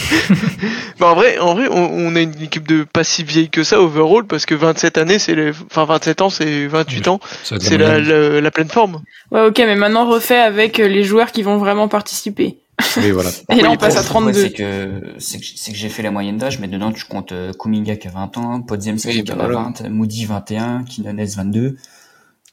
Bah 0.99 1.11
en 1.11 1.15
vrai, 1.15 1.37
en 1.39 1.55
vrai, 1.55 1.67
on, 1.69 1.89
on 1.91 2.15
a 2.15 2.21
une 2.21 2.41
équipe 2.41 2.67
de 2.67 2.85
pas 2.85 3.03
si 3.03 3.23
vieille 3.25 3.49
que 3.49 3.63
ça 3.63 3.81
overall 3.81 4.25
parce 4.25 4.45
que 4.45 4.55
27 4.55 4.97
années, 4.97 5.19
c'est 5.19 5.35
les, 5.35 5.51
enfin 5.69 5.83
27 5.83 6.21
ans, 6.21 6.29
c'est 6.29 6.67
28 6.67 7.07
ans, 7.09 7.19
c'est 7.43 7.77
la 7.77 7.99
la, 7.99 8.39
la, 8.39 8.51
pleine 8.51 8.69
forme. 8.69 9.01
Ouais, 9.29 9.45
ok, 9.45 9.57
mais 9.57 9.75
maintenant 9.75 10.09
refait 10.09 10.39
avec 10.39 10.79
euh, 10.79 10.87
les 10.87 11.03
joueurs 11.03 11.33
qui 11.33 11.43
vont 11.43 11.57
vraiment 11.57 11.89
participer. 11.89 12.59
Oui, 12.95 13.11
voilà. 13.11 13.29
Et 13.51 13.61
là, 13.61 13.71
on 13.71 13.75
passe 13.75 13.97
à 13.97 14.01
pour- 14.01 14.21
32. 14.21 14.33
c'est 14.33 14.51
que, 14.51 15.01
c'est 15.17 15.37
que, 15.39 15.77
j'ai 15.77 15.89
fait 15.89 16.01
la 16.01 16.11
moyenne 16.11 16.37
d'âge, 16.37 16.59
mais 16.59 16.69
dedans, 16.69 16.93
tu 16.93 17.03
comptes 17.03 17.33
euh, 17.33 17.51
Kuminga 17.51 17.97
qui 17.97 18.07
a 18.07 18.11
20 18.11 18.37
ans, 18.37 18.61
Podziemski 18.61 19.09
Oui, 19.09 19.23
qui 19.25 19.31
a 19.31 19.35
bah 19.35 19.47
voilà. 19.47 19.73
20, 19.81 19.89
Moody 19.89 20.25
21, 20.25 20.83
Quinones 20.85 21.25
22. 21.25 21.75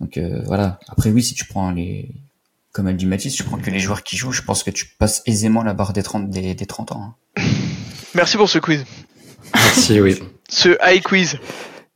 Donc, 0.00 0.16
euh, 0.16 0.42
voilà. 0.46 0.80
Après, 0.88 1.10
oui, 1.10 1.22
si 1.22 1.34
tu 1.34 1.44
prends 1.44 1.70
les, 1.70 2.08
comme 2.72 2.88
elle 2.88 2.96
dit 2.96 3.06
Mathis, 3.06 3.34
tu 3.34 3.44
prends 3.44 3.58
que 3.58 3.70
les 3.70 3.78
joueurs 3.78 4.02
qui 4.02 4.16
jouent, 4.16 4.32
je 4.32 4.42
pense 4.42 4.62
que 4.62 4.70
tu 4.70 4.86
passes 4.98 5.22
aisément 5.26 5.62
la 5.62 5.74
barre 5.74 5.92
des 5.92 6.02
30, 6.02 6.30
des, 6.30 6.54
des 6.54 6.66
30 6.66 6.92
ans. 6.92 7.14
hein. 7.36 7.42
Merci 8.14 8.36
pour 8.36 8.48
ce 8.48 8.58
quiz. 8.58 8.84
Merci, 9.54 10.00
oui. 10.00 10.18
Ce 10.48 10.70
high 10.84 11.02
quiz. 11.02 11.38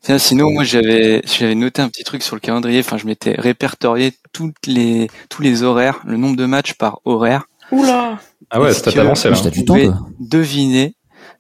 Tiens, 0.03 0.19
sinon, 0.19 0.51
moi, 0.53 0.63
j'avais, 0.65 1.23
j'avais 1.27 1.55
noté 1.55 1.83
un 1.83 1.89
petit 1.89 2.05
truc 2.05 2.23
sur 2.23 2.37
le 2.37 2.41
calendrier. 2.41 2.81
Enfin, 2.81 2.97
je 2.97 3.07
m'étais 3.07 3.35
répertorié 3.37 4.13
toutes 4.33 4.67
les, 4.67 5.09
tous 5.29 5.43
les 5.43 5.63
horaires, 5.63 6.01
le 6.07 6.17
nombre 6.17 6.37
de 6.37 6.47
matchs 6.47 6.75
par 6.75 7.01
horaire. 7.05 7.47
Oula. 7.73 8.19
Ah 8.51 8.61
ouais, 8.61 8.71
que- 8.73 8.99
avancé, 9.01 9.29
là. 9.29 9.37
T'as 9.43 9.51
du 9.51 9.65
temps, 9.65 9.77
deviner 10.21 10.95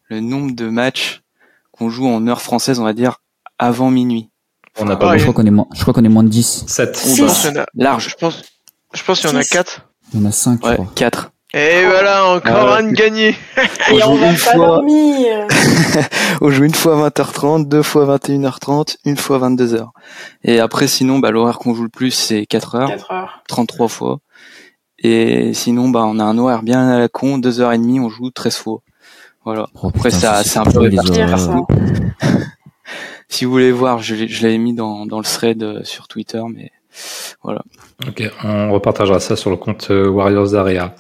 le 0.08 0.20
nombre 0.20 0.54
de 0.54 0.68
matchs 0.68 1.22
qu'on 1.70 1.88
joue 1.90 2.06
en 2.08 2.26
heure 2.26 2.42
française, 2.42 2.80
on 2.80 2.84
va 2.84 2.92
dire, 2.92 3.18
avant 3.58 3.90
minuit. 3.90 4.30
On 4.78 4.84
n'a 4.86 4.94
Ah, 4.94 4.96
pas 4.96 5.16
y 5.16 5.18
Je 5.18 5.22
a- 5.24 5.26
crois 5.28 5.34
qu'on 5.42 5.46
est 5.46 5.50
moins, 5.52 5.68
je 5.74 5.80
crois 5.82 5.94
qu'on 5.94 6.04
est 6.04 6.08
moins 6.08 6.24
de 6.24 6.28
10. 6.28 6.64
7. 6.66 6.98
Je 7.16 7.22
pense 7.22 7.40
qu'il 7.42 7.50
y 7.54 7.58
en 7.58 7.62
a, 7.62 7.66
Large. 7.74 8.08
je 8.10 8.14
pense, 8.16 8.42
je 8.94 9.02
pense 9.04 9.20
qu'il 9.20 9.30
y 9.30 9.32
en 9.32 9.36
a 9.36 9.42
Six. 9.42 9.50
4. 9.50 9.88
Il 10.14 10.20
y 10.20 10.24
en 10.24 10.28
a 10.28 10.32
5, 10.32 10.60
je 10.62 10.68
Ouais, 10.68 10.74
crois. 10.74 10.92
4. 10.94 11.30
Et 11.54 11.86
voilà, 11.86 12.26
encore 12.26 12.72
Ah, 12.72 12.78
un 12.78 12.82
de 12.82 12.92
gagné. 12.92 13.34
On 13.90 13.96
Et 13.96 14.00
joue 14.00 14.08
on 14.08 14.16
va 14.16 14.26
une 14.30 14.32
pas 14.36 14.38
fois- 14.52 14.54
dormir. 14.66 15.46
On 16.42 16.50
joue 16.50 16.64
une 16.64 16.74
fois 16.74 16.96
20h30, 17.08 17.66
deux 17.68 17.82
fois 17.82 18.04
21h30, 18.18 18.96
une 19.04 19.16
fois 19.16 19.38
22h. 19.38 19.86
Et 20.44 20.60
après, 20.60 20.86
sinon, 20.86 21.18
bah, 21.18 21.30
l'horaire 21.30 21.58
qu'on 21.58 21.74
joue 21.74 21.84
le 21.84 21.88
plus, 21.88 22.10
c'est 22.10 22.44
4 22.46 22.74
heures, 22.74 22.88
4 22.88 23.10
heures. 23.10 23.42
33 23.48 23.88
fois. 23.88 24.18
Et 24.98 25.54
sinon, 25.54 25.88
bah, 25.88 26.04
on 26.06 26.18
a 26.18 26.24
un 26.24 26.36
horaire 26.36 26.62
bien 26.62 26.88
à 26.88 26.98
la 26.98 27.08
con, 27.08 27.38
2h30, 27.38 28.00
on 28.00 28.08
joue 28.10 28.30
13 28.30 28.56
fois. 28.56 28.80
Voilà. 29.44 29.66
Oh, 29.82 29.88
Après, 29.88 30.10
putain, 30.10 30.42
ça- 30.42 30.44
c'est 30.44 30.58
un 30.58 30.64
peu. 30.64 30.90
Si 33.28 33.44
vous 33.44 33.50
voulez 33.50 33.72
voir, 33.72 33.98
je, 33.98 34.14
l'avais 34.42 34.58
mis 34.58 34.72
dans, 34.72 35.04
dans 35.04 35.18
le 35.18 35.24
thread 35.24 35.62
euh, 35.62 35.82
sur 35.82 36.06
Twitter, 36.06 36.40
mais 36.52 36.70
voilà. 37.42 37.62
Ok, 38.08 38.22
on 38.44 38.72
repartagera 38.72 39.20
ça 39.20 39.36
sur 39.36 39.50
le 39.50 39.56
compte 39.56 39.88
euh, 39.90 40.08
Warriors 40.08 40.54
Area. 40.54 40.94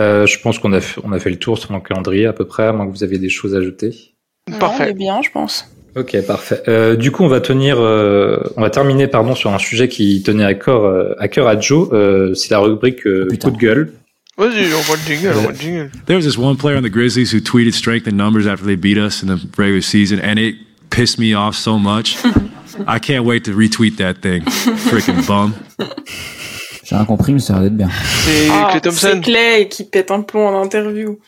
Euh, 0.00 0.26
je 0.26 0.38
pense 0.40 0.58
qu'on 0.58 0.72
a, 0.72 0.80
fait- 0.80 1.00
on 1.04 1.12
a 1.12 1.18
fait 1.18 1.30
le 1.30 1.36
tour 1.36 1.58
sur 1.58 1.70
mon 1.72 1.80
calendrier 1.80 2.26
à 2.26 2.32
peu 2.32 2.46
près, 2.46 2.64
à 2.64 2.72
moins 2.72 2.86
que 2.86 2.92
vous 2.92 3.04
aviez 3.04 3.18
des 3.18 3.28
choses 3.28 3.54
à 3.54 3.58
ajouter. 3.58 3.90
Non, 4.48 4.54
on 4.54 4.56
est 4.56 4.58
Parfait. 4.60 4.92
bien, 4.94 5.20
je 5.22 5.30
pense. 5.30 5.66
Ok, 5.94 6.16
parfait. 6.26 6.62
Euh, 6.68 6.96
du 6.96 7.10
coup, 7.10 7.22
on 7.22 7.28
va 7.28 7.40
tenir, 7.42 7.76
euh, 7.78 8.38
on 8.56 8.62
va 8.62 8.70
terminer 8.70 9.06
pardon 9.08 9.34
sur 9.34 9.52
un 9.52 9.58
sujet 9.58 9.88
qui 9.88 10.22
tenait 10.22 10.44
à 10.44 10.54
cœur, 10.54 10.84
euh, 10.84 11.12
à 11.18 11.28
cœur 11.28 11.46
à 11.46 11.60
Joe. 11.60 11.88
Euh, 11.92 12.32
c'est 12.34 12.50
la 12.50 12.60
rubrique 12.60 13.06
euh, 13.06 13.24
Oh, 13.26 13.30
putain. 13.30 13.50
coup 13.50 13.56
de 13.56 13.60
gueule. 13.60 13.92
Vas-y, 14.38 14.72
on 14.74 14.80
voit 14.80 14.96
le 14.96 15.02
jingle, 15.14 15.34
on 15.36 15.40
voit 15.42 15.52
le 15.52 15.58
jingle. 15.58 15.90
There 16.06 16.16
was 16.16 16.22
this 16.24 16.38
one 16.38 16.56
player 16.56 16.78
on 16.78 16.82
the 16.82 16.90
Grizzlies 16.90 17.30
who 17.34 17.40
tweeted 17.40 17.74
strength 17.74 18.08
in 18.08 18.16
numbers 18.16 18.46
after 18.46 18.64
they 18.64 18.76
beat 18.76 18.96
us 18.96 19.22
in 19.22 19.26
the 19.26 19.38
regular 19.58 19.82
season, 19.82 20.18
and 20.20 20.38
it 20.38 20.54
pissed 20.88 21.18
me 21.18 21.34
off 21.34 21.54
so 21.54 21.78
much. 21.78 22.16
I 22.88 22.98
can't 23.00 23.24
wait 23.24 23.40
to 23.44 23.52
retweet 23.52 23.96
that 23.96 24.14
thing. 24.22 24.42
Freaking 24.44 25.24
bum. 25.26 25.52
J'ai 26.84 26.96
rien 26.96 27.04
compris, 27.04 27.32
mais 27.32 27.38
ça 27.40 27.54
a 27.54 27.60
l'air 27.60 27.64
d'être 27.70 27.76
bien. 27.76 27.88
C'est 28.24 28.48
Ah, 28.50 28.78
Clay 28.80 28.90
c'est. 28.92 29.20
Clay 29.20 29.68
qui 29.68 29.84
pète 29.84 30.10
un 30.10 30.20
plomb 30.22 30.46
en 30.48 30.62
interview. 30.62 31.18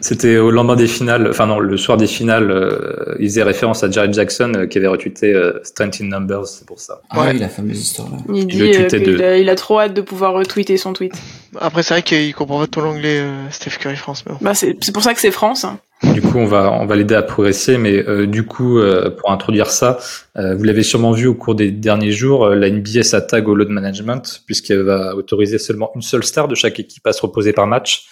C'était 0.00 0.36
au 0.36 0.52
lendemain 0.52 0.76
des 0.76 0.86
finales, 0.86 1.26
enfin 1.28 1.46
non, 1.46 1.58
le 1.58 1.76
soir 1.76 1.96
des 1.96 2.06
finales, 2.06 2.52
euh, 2.52 3.16
il 3.18 3.26
faisait 3.28 3.42
référence 3.42 3.82
à 3.82 3.90
Jared 3.90 4.14
Jackson 4.14 4.52
euh, 4.54 4.66
qui 4.68 4.78
avait 4.78 4.86
retweeté 4.86 5.34
euh, 5.34 5.58
Strength 5.64 6.00
in 6.02 6.04
Numbers, 6.04 6.46
c'est 6.46 6.64
pour 6.64 6.78
ça. 6.78 7.00
Ah 7.10 7.20
Ouais. 7.20 7.32
oui, 7.32 7.38
la 7.40 7.48
fameuse 7.48 7.80
histoire 7.80 8.08
là. 8.08 8.18
Il 8.32 8.46
dit 8.46 8.58
le 8.58 8.66
euh, 8.76 8.88
de- 9.16 9.22
a, 9.24 9.38
il 9.38 9.48
a 9.50 9.56
trop 9.56 9.80
hâte 9.80 9.94
de 9.94 10.00
pouvoir 10.00 10.34
retweeter 10.34 10.76
son 10.76 10.92
tweet. 10.92 11.14
Après, 11.60 11.82
c'est 11.82 11.94
vrai 11.94 12.02
qu'il 12.02 12.32
comprend 12.32 12.60
pas 12.60 12.68
tout 12.68 12.80
l'anglais, 12.80 13.18
euh, 13.18 13.50
Steph 13.50 13.72
Curry 13.80 13.96
France, 13.96 14.22
mais 14.24 14.34
bon. 14.34 14.38
Bah, 14.40 14.54
c'est 14.54 14.76
c'est 14.80 14.92
pour 14.92 15.02
ça 15.02 15.14
que 15.14 15.20
c'est 15.20 15.32
France. 15.32 15.64
hein. 15.64 15.80
Du 16.02 16.22
coup, 16.22 16.38
on 16.38 16.46
va 16.46 16.72
on 16.72 16.86
va 16.86 16.94
l'aider 16.94 17.16
à 17.16 17.22
progresser, 17.22 17.76
mais 17.76 18.08
euh, 18.08 18.26
du 18.26 18.46
coup, 18.46 18.78
euh, 18.78 19.10
pour 19.10 19.32
introduire 19.32 19.68
ça, 19.68 19.98
euh, 20.36 20.54
vous 20.54 20.62
l'avez 20.62 20.84
sûrement 20.84 21.10
vu 21.10 21.26
au 21.26 21.34
cours 21.34 21.56
des 21.56 21.72
derniers 21.72 22.12
jours, 22.12 22.48
la 22.50 22.70
NBA 22.70 23.02
s'attaque 23.02 23.48
au 23.48 23.56
load 23.56 23.68
management 23.68 24.42
puisqu'elle 24.46 24.82
va 24.82 25.16
autoriser 25.16 25.58
seulement 25.58 25.90
une 25.96 26.02
seule 26.02 26.22
star 26.22 26.46
de 26.46 26.54
chaque 26.54 26.78
équipe 26.78 27.04
à 27.06 27.12
se 27.12 27.20
reposer 27.20 27.52
par 27.52 27.66
match. 27.66 28.06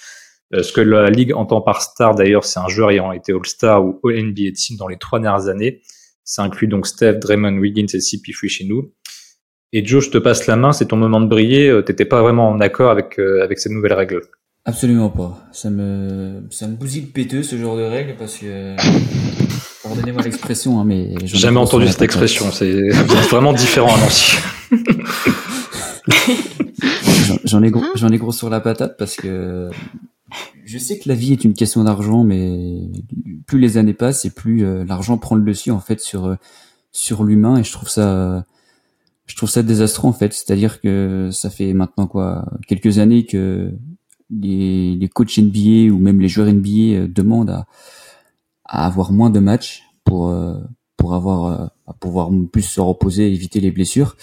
Ce 0.52 0.72
que 0.72 0.80
la 0.80 1.10
ligue 1.10 1.32
entend 1.32 1.60
par 1.60 1.82
star, 1.82 2.14
d'ailleurs, 2.14 2.44
c'est 2.44 2.60
un 2.60 2.68
joueur 2.68 2.90
ayant 2.92 3.10
été 3.10 3.32
All-Star 3.32 3.84
ou 3.84 4.00
All-NBA 4.04 4.52
Team 4.54 4.76
dans 4.76 4.86
les 4.86 4.96
trois 4.96 5.18
dernières 5.18 5.48
années. 5.48 5.82
Ça 6.22 6.42
inclut 6.42 6.68
donc 6.68 6.86
Steph, 6.86 7.14
Draymond, 7.14 7.58
Wiggins 7.58 7.86
et 7.92 7.98
CP3 7.98 8.48
chez 8.48 8.64
nous. 8.64 8.92
Et 9.72 9.84
Joe, 9.84 10.04
je 10.04 10.10
te 10.10 10.18
passe 10.18 10.46
la 10.46 10.54
main, 10.54 10.72
c'est 10.72 10.86
ton 10.86 10.96
moment 10.96 11.20
de 11.20 11.26
briller. 11.26 11.82
T'étais 11.84 12.04
pas 12.04 12.22
vraiment 12.22 12.48
en 12.48 12.60
accord 12.60 12.90
avec 12.90 13.18
avec 13.18 13.58
ces 13.58 13.70
nouvelles 13.70 13.94
règles. 13.94 14.22
Absolument 14.68 15.10
pas. 15.10 15.46
Ça 15.52 15.70
me, 15.70 16.42
ça 16.50 16.66
me 16.66 16.74
bousille 16.74 17.02
le 17.02 17.06
péteux, 17.08 17.42
ce 17.44 17.56
genre 17.56 17.76
de 17.76 17.82
règles, 17.84 18.16
parce 18.18 18.36
que, 18.36 18.74
pardonnez-moi 19.84 20.22
l'expression, 20.22 20.80
hein, 20.80 20.84
mais 20.84 21.14
J'ai 21.24 21.38
jamais 21.38 21.58
entendu 21.58 21.86
cette 21.86 21.94
patate. 21.98 22.06
expression. 22.16 22.50
C'est 22.50 22.88
vraiment 23.30 23.52
différent 23.52 23.94
à 23.94 24.00
Nancy. 24.00 24.36
J'en- 27.26 27.38
J'en 27.44 27.62
ai 27.62 27.70
gros, 27.70 27.84
j'en 27.94 28.08
ai 28.08 28.18
gros 28.18 28.32
sur 28.32 28.50
la 28.50 28.60
patate 28.60 28.96
parce 28.98 29.16
que 29.16 29.70
je 30.64 30.78
sais 30.78 30.98
que 30.98 31.08
la 31.08 31.14
vie 31.14 31.32
est 31.32 31.44
une 31.44 31.54
question 31.54 31.84
d'argent, 31.84 32.24
mais 32.24 32.80
plus 33.46 33.58
les 33.60 33.76
années 33.78 33.94
passent 33.94 34.24
et 34.24 34.30
plus 34.30 34.64
euh, 34.64 34.84
l'argent 34.84 35.16
prend 35.18 35.36
le 35.36 35.42
dessus 35.44 35.70
en 35.70 35.80
fait 35.80 36.00
sur 36.00 36.26
euh, 36.26 36.34
sur 36.92 37.24
l'humain 37.24 37.56
et 37.58 37.64
je 37.64 37.72
trouve 37.72 37.88
ça 37.88 38.44
je 39.26 39.36
trouve 39.36 39.48
ça 39.48 39.62
désastreux 39.62 40.08
en 40.08 40.12
fait. 40.12 40.32
C'est-à-dire 40.32 40.80
que 40.80 41.30
ça 41.32 41.50
fait 41.50 41.72
maintenant 41.72 42.06
quoi 42.06 42.44
quelques 42.68 42.98
années 42.98 43.26
que 43.26 43.72
les, 44.30 44.94
les 44.94 45.08
coachs 45.08 45.38
NBA 45.38 45.92
ou 45.92 45.98
même 45.98 46.20
les 46.20 46.28
joueurs 46.28 46.52
NBA 46.52 46.68
euh, 46.70 47.08
demandent 47.08 47.50
à, 47.50 47.66
à 48.64 48.86
avoir 48.86 49.12
moins 49.12 49.30
de 49.30 49.40
matchs 49.40 49.84
pour 50.04 50.28
euh, 50.28 50.58
pour 50.96 51.14
avoir 51.14 51.44
euh, 51.46 51.66
à 51.86 51.92
pouvoir 51.92 52.30
plus 52.52 52.62
se 52.62 52.80
reposer, 52.80 53.32
éviter 53.32 53.60
les 53.60 53.70
blessures. 53.70 54.16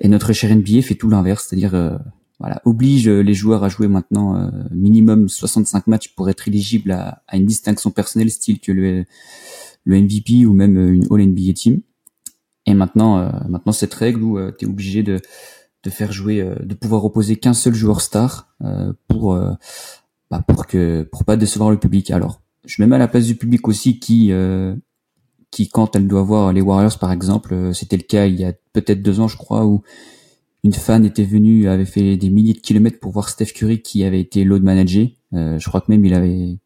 Et 0.00 0.08
notre 0.08 0.32
cher 0.32 0.54
NBA 0.54 0.82
fait 0.82 0.96
tout 0.96 1.08
l'inverse, 1.08 1.46
c'est-à-dire 1.48 2.00
voilà, 2.40 2.60
oblige 2.64 3.08
les 3.08 3.32
joueurs 3.32 3.62
à 3.62 3.68
jouer 3.68 3.86
maintenant 3.86 4.50
minimum 4.72 5.28
65 5.28 5.86
matchs 5.86 6.14
pour 6.16 6.28
être 6.28 6.48
éligible 6.48 6.90
à, 6.90 7.22
à 7.28 7.36
une 7.36 7.46
distinction 7.46 7.92
personnelle 7.92 8.30
style 8.30 8.58
que 8.58 8.72
le, 8.72 9.04
le 9.84 10.02
MVP 10.02 10.46
ou 10.46 10.52
même 10.52 10.76
une 10.76 11.06
All 11.12 11.24
NBA 11.24 11.52
team. 11.54 11.80
Et 12.66 12.74
maintenant, 12.74 13.30
maintenant 13.48 13.72
cette 13.72 13.94
règle 13.94 14.24
où 14.24 14.50
tu 14.58 14.64
es 14.64 14.68
obligé 14.68 15.04
de, 15.04 15.20
de 15.84 15.90
faire 15.90 16.12
jouer, 16.12 16.40
euh, 16.40 16.54
de 16.60 16.74
pouvoir 16.74 17.02
reposer 17.02 17.36
qu'un 17.36 17.54
seul 17.54 17.74
joueur 17.74 18.00
star 18.00 18.48
euh, 18.64 18.92
pour 19.08 19.34
euh, 19.34 19.52
bah, 20.30 20.42
pour 20.46 20.66
que 20.66 21.02
pour 21.02 21.24
pas 21.24 21.36
décevoir 21.36 21.70
le 21.70 21.78
public. 21.78 22.10
Alors, 22.10 22.40
je 22.64 22.82
me 22.82 22.88
mets 22.88 22.96
à 22.96 22.98
la 22.98 23.08
place 23.08 23.26
du 23.26 23.36
public 23.36 23.68
aussi 23.68 23.98
qui 24.00 24.32
qui 25.50 25.68
quand 25.68 25.94
elle 25.94 26.08
doit 26.08 26.22
voir 26.22 26.52
les 26.52 26.62
Warriors 26.62 26.98
par 26.98 27.12
exemple, 27.12 27.74
c'était 27.74 27.98
le 27.98 28.02
cas 28.02 28.26
il 28.26 28.40
y 28.40 28.44
a 28.44 28.52
peut-être 28.72 29.02
deux 29.02 29.20
ans 29.20 29.28
je 29.28 29.36
crois 29.36 29.66
où 29.66 29.82
une 30.64 30.72
fan 30.72 31.04
était 31.04 31.24
venue, 31.24 31.68
avait 31.68 31.84
fait 31.84 32.16
des 32.16 32.30
milliers 32.30 32.54
de 32.54 32.60
kilomètres 32.60 32.98
pour 32.98 33.12
voir 33.12 33.28
Steph 33.28 33.52
Curry 33.54 33.82
qui 33.82 34.02
avait 34.02 34.20
été 34.20 34.44
load 34.44 34.62
managé. 34.62 35.18
Euh, 35.34 35.58
je 35.58 35.68
crois 35.68 35.82
que 35.82 35.92
même 35.92 36.04
il 36.06 36.14
avait 36.14 36.56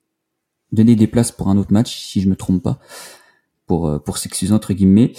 donné 0.71 0.95
des 0.95 1.09
places 1.09 1.33
pour 1.33 1.49
un 1.49 1.57
autre 1.57 1.73
match, 1.73 1.99
si 1.99 2.21
je 2.21 2.29
me 2.29 2.37
trompe 2.37 2.63
pas, 2.63 2.79
pour 3.67 4.01
pour 4.05 4.19
s'excuser 4.19 4.55
entre 4.55 4.73
guillemets. 4.73 5.13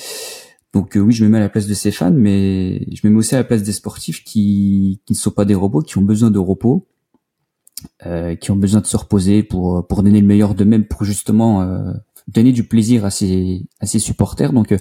Donc 0.73 0.95
euh, 0.95 0.99
oui, 0.99 1.13
je 1.13 1.23
me 1.25 1.29
mets 1.29 1.37
à 1.37 1.41
la 1.41 1.49
place 1.49 1.67
de 1.67 1.73
ces 1.73 1.91
fans, 1.91 2.11
mais 2.11 2.85
je 2.93 3.07
me 3.07 3.11
mets 3.11 3.19
aussi 3.19 3.35
à 3.35 3.39
la 3.39 3.43
place 3.43 3.63
des 3.63 3.73
sportifs 3.73 4.23
qui 4.23 5.01
qui 5.05 5.13
ne 5.13 5.17
sont 5.17 5.31
pas 5.31 5.45
des 5.45 5.55
robots, 5.55 5.81
qui 5.81 5.97
ont 5.97 6.03
besoin 6.03 6.31
de 6.31 6.39
repos, 6.39 6.87
euh, 8.05 8.35
qui 8.35 8.51
ont 8.51 8.55
besoin 8.55 8.81
de 8.81 8.85
se 8.87 8.97
reposer 8.97 9.43
pour 9.43 9.87
pour 9.87 10.03
donner 10.03 10.21
le 10.21 10.27
meilleur 10.27 10.53
d'eux-mêmes, 10.55 10.85
pour 10.85 11.03
justement 11.05 11.61
euh, 11.63 11.93
donner 12.27 12.51
du 12.51 12.63
plaisir 12.63 13.05
à 13.05 13.09
ses 13.11 13.65
à 13.79 13.85
ses 13.87 13.99
supporters. 13.99 14.53
Donc 14.53 14.71
euh, 14.71 14.77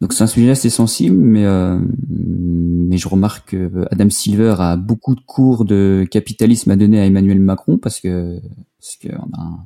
Donc 0.00 0.12
c'est 0.12 0.24
un 0.24 0.26
sujet 0.26 0.50
assez 0.50 0.70
sensible, 0.70 1.16
mais 1.16 1.44
euh, 1.44 1.78
mais 2.08 2.96
je 2.98 3.08
remarque 3.08 3.50
que 3.50 3.86
Adam 3.92 4.10
Silver 4.10 4.56
a 4.58 4.76
beaucoup 4.76 5.14
de 5.14 5.20
cours 5.20 5.64
de 5.64 6.06
capitalisme 6.10 6.70
à 6.72 6.76
donner 6.76 6.98
à 7.00 7.06
Emmanuel 7.06 7.40
Macron 7.40 7.78
parce 7.78 8.00
que 8.00 8.40
parce 8.80 8.96
que 8.96 9.08
a 9.12 9.64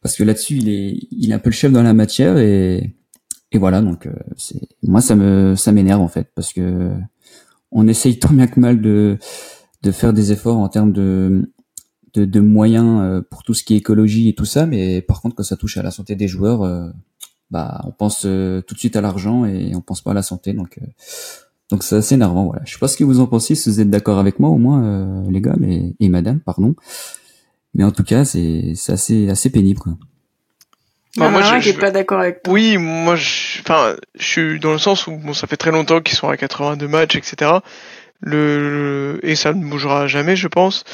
parce 0.00 0.16
que 0.16 0.22
là-dessus 0.22 0.58
il 0.58 0.68
est 0.68 0.96
il 1.10 1.30
est 1.30 1.34
un 1.34 1.40
peu 1.40 1.50
le 1.50 1.54
chef 1.54 1.72
dans 1.72 1.82
la 1.82 1.92
matière 1.94 2.38
et 2.38 2.94
et 3.52 3.58
voilà 3.58 3.80
donc 3.80 4.06
euh, 4.06 4.12
c'est 4.36 4.60
moi 4.82 5.00
ça 5.00 5.14
me 5.14 5.54
ça 5.56 5.72
m'énerve 5.72 6.00
en 6.00 6.08
fait 6.08 6.28
parce 6.34 6.52
que 6.52 6.90
on 7.70 7.86
essaye 7.86 8.18
tant 8.18 8.32
bien 8.32 8.46
que 8.46 8.58
mal 8.58 8.80
de 8.80 9.18
de 9.82 9.90
faire 9.92 10.12
des 10.12 10.32
efforts 10.32 10.58
en 10.58 10.68
termes 10.68 10.92
de 10.92 11.50
de, 12.14 12.24
de 12.24 12.40
moyens 12.40 13.00
euh, 13.02 13.22
pour 13.22 13.42
tout 13.42 13.54
ce 13.54 13.62
qui 13.64 13.74
est 13.74 13.78
écologie 13.78 14.28
et 14.28 14.34
tout 14.34 14.44
ça, 14.44 14.66
mais 14.66 15.00
par 15.00 15.22
contre 15.22 15.36
quand 15.36 15.42
ça 15.42 15.56
touche 15.56 15.78
à 15.78 15.82
la 15.82 15.90
santé 15.90 16.14
des 16.14 16.28
joueurs, 16.28 16.62
euh, 16.62 16.90
bah 17.50 17.80
on 17.86 17.90
pense 17.90 18.22
tout 18.22 18.74
de 18.74 18.78
suite 18.78 18.96
à 18.96 19.00
l'argent 19.00 19.44
et 19.44 19.74
on 19.74 19.80
pense 19.80 20.02
pas 20.02 20.12
à 20.12 20.14
la 20.14 20.22
santé, 20.22 20.52
donc 20.52 20.78
donc 21.70 21.82
c'est 21.82 21.96
assez 21.96 22.14
énervant. 22.14 22.46
Voilà, 22.46 22.62
je 22.64 22.72
sais 22.72 22.78
pas 22.78 22.88
ce 22.88 22.96
que 22.96 23.04
vous 23.04 23.20
en 23.20 23.26
pensez, 23.26 23.54
si 23.54 23.68
vous 23.68 23.80
êtes 23.80 23.90
d'accord 23.90 24.18
avec 24.18 24.38
moi 24.40 24.50
au 24.50 24.58
moins 24.58 25.22
les 25.30 25.40
gars, 25.40 25.56
mais 25.58 25.94
et 26.00 26.08
madame, 26.08 26.40
pardon. 26.40 26.74
Mais 27.74 27.84
en 27.84 27.92
tout 27.92 28.04
cas 28.04 28.24
c'est 28.24 28.72
c'est 28.74 28.92
assez 28.92 29.28
assez 29.28 29.50
pénible 29.50 29.80
quoi. 29.80 29.96
Moi, 31.16 31.42
je, 31.42 31.60
suis 31.60 31.72
pas 31.74 31.90
d'accord 31.90 32.20
avec 32.20 32.42
toi. 32.42 32.54
Oui, 32.54 32.78
moi, 32.78 33.16
je, 33.16 33.60
enfin, 33.60 33.96
je 34.18 34.24
suis 34.24 34.60
dans 34.60 34.72
le 34.72 34.78
sens 34.78 35.06
où 35.06 35.16
bon, 35.16 35.34
ça 35.34 35.46
fait 35.46 35.58
très 35.58 35.70
longtemps 35.70 36.00
qu'ils 36.00 36.16
sont 36.16 36.28
à 36.28 36.36
82 36.36 36.88
matchs, 36.88 37.16
etc. 37.16 37.50
Le, 38.20 39.20
et 39.22 39.34
ça 39.34 39.52
ne 39.52 39.62
bougera 39.62 40.06
jamais, 40.06 40.36
je 40.36 40.48
pense. 40.48 40.84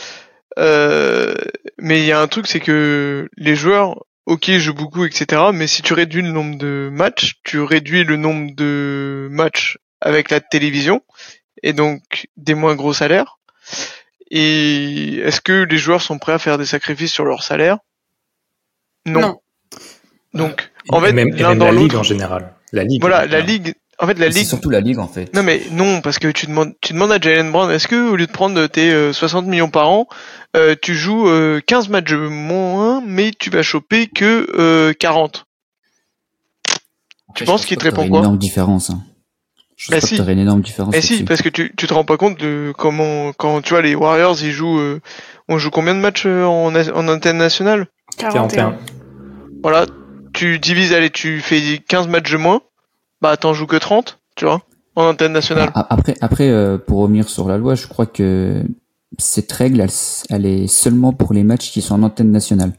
Euh, 0.58 1.34
mais 1.78 2.00
il 2.00 2.06
y 2.06 2.12
a 2.12 2.20
un 2.20 2.26
truc, 2.26 2.48
c'est 2.48 2.58
que 2.58 3.28
les 3.36 3.54
joueurs, 3.54 4.04
ok, 4.26 4.50
jouent 4.52 4.74
beaucoup, 4.74 5.04
etc. 5.04 5.42
Mais 5.54 5.68
si 5.68 5.82
tu 5.82 5.92
réduis 5.92 6.22
le 6.22 6.32
nombre 6.32 6.58
de 6.58 6.88
matchs, 6.90 7.34
tu 7.44 7.60
réduis 7.60 8.02
le 8.02 8.16
nombre 8.16 8.54
de 8.56 9.28
matchs 9.30 9.78
avec 10.00 10.30
la 10.30 10.40
télévision 10.40 11.02
et 11.62 11.72
donc 11.72 12.28
des 12.36 12.54
moins 12.54 12.74
gros 12.74 12.92
salaires. 12.92 13.38
Et 14.30 15.18
est-ce 15.18 15.40
que 15.40 15.64
les 15.64 15.78
joueurs 15.78 16.02
sont 16.02 16.18
prêts 16.18 16.32
à 16.32 16.38
faire 16.38 16.58
des 16.58 16.66
sacrifices 16.66 17.12
sur 17.12 17.24
leur 17.24 17.42
salaire? 17.42 17.78
Non. 19.06 19.40
Donc, 20.38 20.70
en 20.88 21.00
fait, 21.00 21.12
même, 21.12 21.34
l'un 21.34 21.56
dans 21.56 21.66
la 21.66 21.72
ligue 21.72 21.94
en 21.94 22.02
général. 22.02 22.52
La 22.72 22.84
ligue. 22.84 23.00
Voilà, 23.00 23.26
la 23.26 23.40
ligue. 23.40 23.74
En 24.00 24.06
fait, 24.06 24.18
la 24.18 24.28
ligue. 24.28 24.38
C'est 24.38 24.44
surtout 24.44 24.70
la 24.70 24.80
ligue 24.80 24.98
en 24.98 25.08
fait. 25.08 25.34
Non 25.34 25.42
mais 25.42 25.60
non, 25.72 26.00
parce 26.00 26.18
que 26.18 26.28
tu 26.28 26.46
demandes, 26.46 26.72
tu 26.80 26.92
demandes 26.92 27.10
à 27.10 27.18
Jalen 27.20 27.50
Brown, 27.50 27.70
est-ce 27.70 27.88
que 27.88 28.10
au 28.10 28.14
lieu 28.14 28.26
de 28.26 28.32
prendre 28.32 28.66
tes 28.68 29.12
60 29.12 29.44
euh, 29.44 29.48
millions 29.48 29.70
par 29.70 29.90
an, 29.90 30.06
euh, 30.56 30.76
tu 30.80 30.94
joues 30.94 31.24
15 31.66 31.88
euh, 31.88 31.90
matchs 31.90 32.12
moins, 32.12 33.02
mais 33.04 33.32
tu 33.36 33.50
vas 33.50 33.62
choper 33.62 34.06
que 34.06 34.92
40 34.92 35.46
Tu 37.34 37.44
penses 37.44 37.66
qu'il 37.66 37.76
te 37.76 37.84
répond 37.84 38.08
quoi? 38.08 38.18
Une 38.18 38.24
énorme 38.24 38.38
différence. 38.38 38.90
Hein. 38.90 39.02
Je 39.76 39.90
bah 39.90 40.00
si. 40.00 40.16
Que 40.16 40.30
une 40.30 40.38
énorme 40.38 40.62
différence. 40.62 40.94
Mais 40.94 41.00
si, 41.00 41.24
parce 41.24 41.42
que 41.42 41.48
tu, 41.48 41.72
tu 41.76 41.86
te 41.88 41.94
rends 41.94 42.04
pas 42.04 42.16
compte 42.16 42.38
de 42.38 42.72
comment, 42.78 43.32
quand 43.32 43.62
tu 43.62 43.70
vois 43.70 43.82
les 43.82 43.96
Warriors, 43.96 44.40
ils 44.42 44.52
jouent, 44.52 44.80
on 45.48 45.58
joue 45.58 45.70
combien 45.70 45.94
de 45.94 46.00
matchs 46.00 46.26
en, 46.26 46.72
en 46.72 47.08
antenne 47.08 47.38
nationale 47.38 47.88
41. 48.16 48.76
Voilà, 49.62 49.86
tu 50.32 50.58
divises, 50.58 50.92
allez, 50.92 51.10
tu 51.10 51.40
fais 51.40 51.78
15 51.86 52.08
matchs 52.08 52.32
de 52.32 52.36
moins 52.36 52.62
bah 53.20 53.36
t'en 53.36 53.54
joues 53.54 53.66
que 53.66 53.76
30, 53.76 54.20
tu 54.36 54.44
vois, 54.44 54.62
en 54.94 55.04
antenne 55.04 55.32
nationale. 55.32 55.70
Après, 55.74 56.14
après 56.20 56.48
euh, 56.48 56.78
pour 56.78 57.00
revenir 57.00 57.28
sur 57.28 57.48
la 57.48 57.58
loi, 57.58 57.74
je 57.74 57.86
crois 57.86 58.06
que 58.06 58.62
cette 59.18 59.50
règle, 59.50 59.84
elle, 60.30 60.46
est 60.46 60.66
seulement 60.66 61.12
pour 61.12 61.32
les 61.32 61.44
matchs 61.44 61.70
qui 61.70 61.80
sont 61.80 61.94
en 61.94 62.02
antenne 62.02 62.30
nationale. 62.30 62.72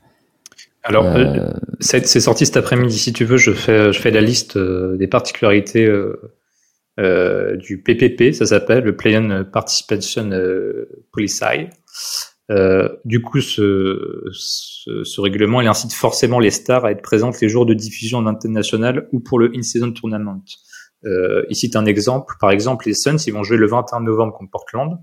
Alors, 0.84 1.06
euh... 1.06 1.50
c'est 1.80 2.06
sorti 2.06 2.46
cet 2.46 2.56
après-midi. 2.56 2.98
Si 2.98 3.12
tu 3.12 3.26
veux, 3.26 3.38
je 3.38 3.52
fais, 3.52 3.92
je 3.92 4.00
fais 4.00 4.12
la 4.12 4.22
liste 4.22 4.56
euh, 4.56 4.96
des 4.96 5.08
particularités 5.08 5.86
euh, 5.86 7.58
du 7.58 7.82
PPP, 7.82 8.34
ça 8.34 8.46
s'appelle 8.46 8.84
le 8.84 8.96
Play-on 8.96 9.46
Participation 9.52 10.30
Policy. 11.12 11.68
Euh, 12.52 12.90
du 13.06 13.22
coup, 13.22 13.42
ce, 13.42 14.24
ce, 14.32 15.04
ce, 15.04 15.22
règlement, 15.22 15.62
il 15.62 15.68
incite 15.68 15.94
forcément 15.94 16.40
les 16.40 16.50
stars 16.50 16.86
à 16.86 16.92
être 16.92 17.02
présentes 17.02 17.40
les 17.42 17.50
jours 17.50 17.66
de 17.66 17.76
diffusion 17.76 18.20
en 18.20 18.26
antenne 18.26 18.54
nationale 18.54 19.08
ou 19.12 19.20
pour 19.20 19.38
le 19.38 19.52
in-season 19.56 19.92
tournament. 19.92 20.44
Euh, 21.06 21.46
ici, 21.50 21.70
un 21.76 21.86
exemple. 21.86 22.36
Par 22.40 22.52
exemple, 22.52 22.88
les 22.88 22.94
Suns, 22.94 23.18
ils 23.28 23.34
vont 23.34 23.44
jouer 23.44 23.58
le 23.58 23.68
21 23.68 24.02
novembre 24.02 24.34
contre 24.34 24.52
Portland. 24.52 24.98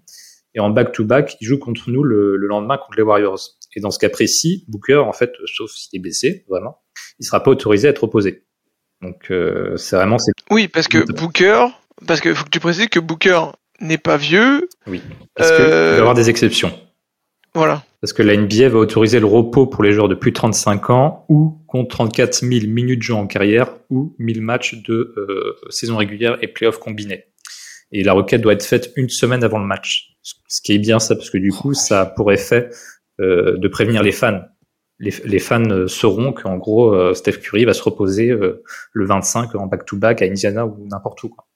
Et 0.55 0.61
en 0.61 0.71
back-to-back, 0.71 1.37
ils 1.41 1.47
jouent 1.47 1.59
contre 1.59 1.91
nous 1.91 2.03
le, 2.03 2.37
le, 2.37 2.47
lendemain 2.47 2.79
contre 2.79 2.97
les 2.97 3.03
Warriors. 3.03 3.41
Et 3.75 3.81
dans 3.81 3.91
ce 3.91 3.99
cas 3.99 4.09
précis, 4.09 4.65
Booker, 4.69 4.97
en 4.97 5.13
fait, 5.13 5.33
sauf 5.45 5.71
s'il 5.71 5.99
est 5.99 6.03
blessé, 6.03 6.45
vraiment, 6.49 6.79
il 7.21 7.27
sera 7.27 7.43
pas 7.43 7.51
autorisé 7.51 7.89
à 7.89 7.91
être 7.91 8.05
opposé. 8.05 8.45
Donc, 9.03 9.31
euh, 9.31 9.77
c'est 9.77 9.97
vraiment... 9.97 10.17
Oui, 10.51 10.69
parce 10.69 10.89
que 10.89 11.05
Booker, 11.13 11.67
parce 12.07 12.21
que 12.21 12.33
faut 12.33 12.45
que 12.45 12.51
tu 12.51 12.61
précises 12.61 12.89
que 12.89 13.01
Booker 13.01 13.41
n'est 13.81 13.99
pas 13.99 14.17
vieux. 14.17 14.67
Oui, 14.87 15.03
parce 15.35 15.51
qu'il 15.51 15.65
va 15.65 15.97
y 15.97 15.99
avoir 15.99 16.15
des 16.15 16.31
exceptions. 16.31 16.73
Voilà. 17.57 17.83
Parce 18.03 18.13
que 18.13 18.23
la 18.23 18.37
NBA 18.37 18.69
va 18.69 18.79
autoriser 18.79 19.19
le 19.19 19.25
repos 19.25 19.67
pour 19.67 19.83
les 19.83 19.93
joueurs 19.93 20.09
de 20.09 20.15
plus 20.15 20.31
de 20.31 20.37
35 20.37 20.91
ans 20.91 21.25
ou 21.31 21.57
contre 21.67 21.89
34 21.97 22.41
000 22.41 22.67
minutes 22.67 22.99
de 22.99 23.03
jeu 23.03 23.15
en 23.15 23.27
carrière 23.27 23.75
ou 23.89 24.15
1000 24.19 24.43
matchs 24.43 24.83
de 24.83 25.15
euh, 25.17 25.57
saison 25.71 25.97
régulière 25.97 26.37
et 26.43 26.49
playoff 26.49 26.79
combinés. 26.79 27.25
Et 27.93 28.03
la 28.03 28.13
requête 28.13 28.43
doit 28.43 28.53
être 28.53 28.65
faite 28.65 28.93
une 28.97 29.09
semaine 29.09 29.43
avant 29.43 29.59
le 29.59 29.65
match. 29.65 30.11
Ce 30.21 30.61
qui 30.61 30.75
est 30.75 30.79
bien 30.79 30.99
ça, 30.99 31.17
parce 31.17 31.31
que 31.31 31.39
du 31.39 31.51
coup, 31.51 31.73
ça 31.73 32.03
a 32.03 32.07
pour 32.07 32.31
effet 32.31 32.69
euh, 33.21 33.57
de 33.57 33.69
prévenir 33.69 34.03
les 34.03 34.13
fans. 34.13 34.43
Les, 34.99 35.39
fans 35.39 35.89
sauront 35.89 36.35
qu'en 36.35 36.59
gros, 36.59 36.95
euh, 36.95 37.15
Steph 37.15 37.39
Curry 37.39 37.65
va 37.65 37.73
se 37.73 37.83
reposer 37.83 38.35
le 38.93 39.07
25 39.07 39.55
en 39.55 39.67
back-to-back 39.67 40.21
à 40.21 40.27
Indiana 40.27 40.67
ou 40.67 40.87
n'importe 40.87 41.23
où. 41.23 41.31
Quoi. 41.31 41.47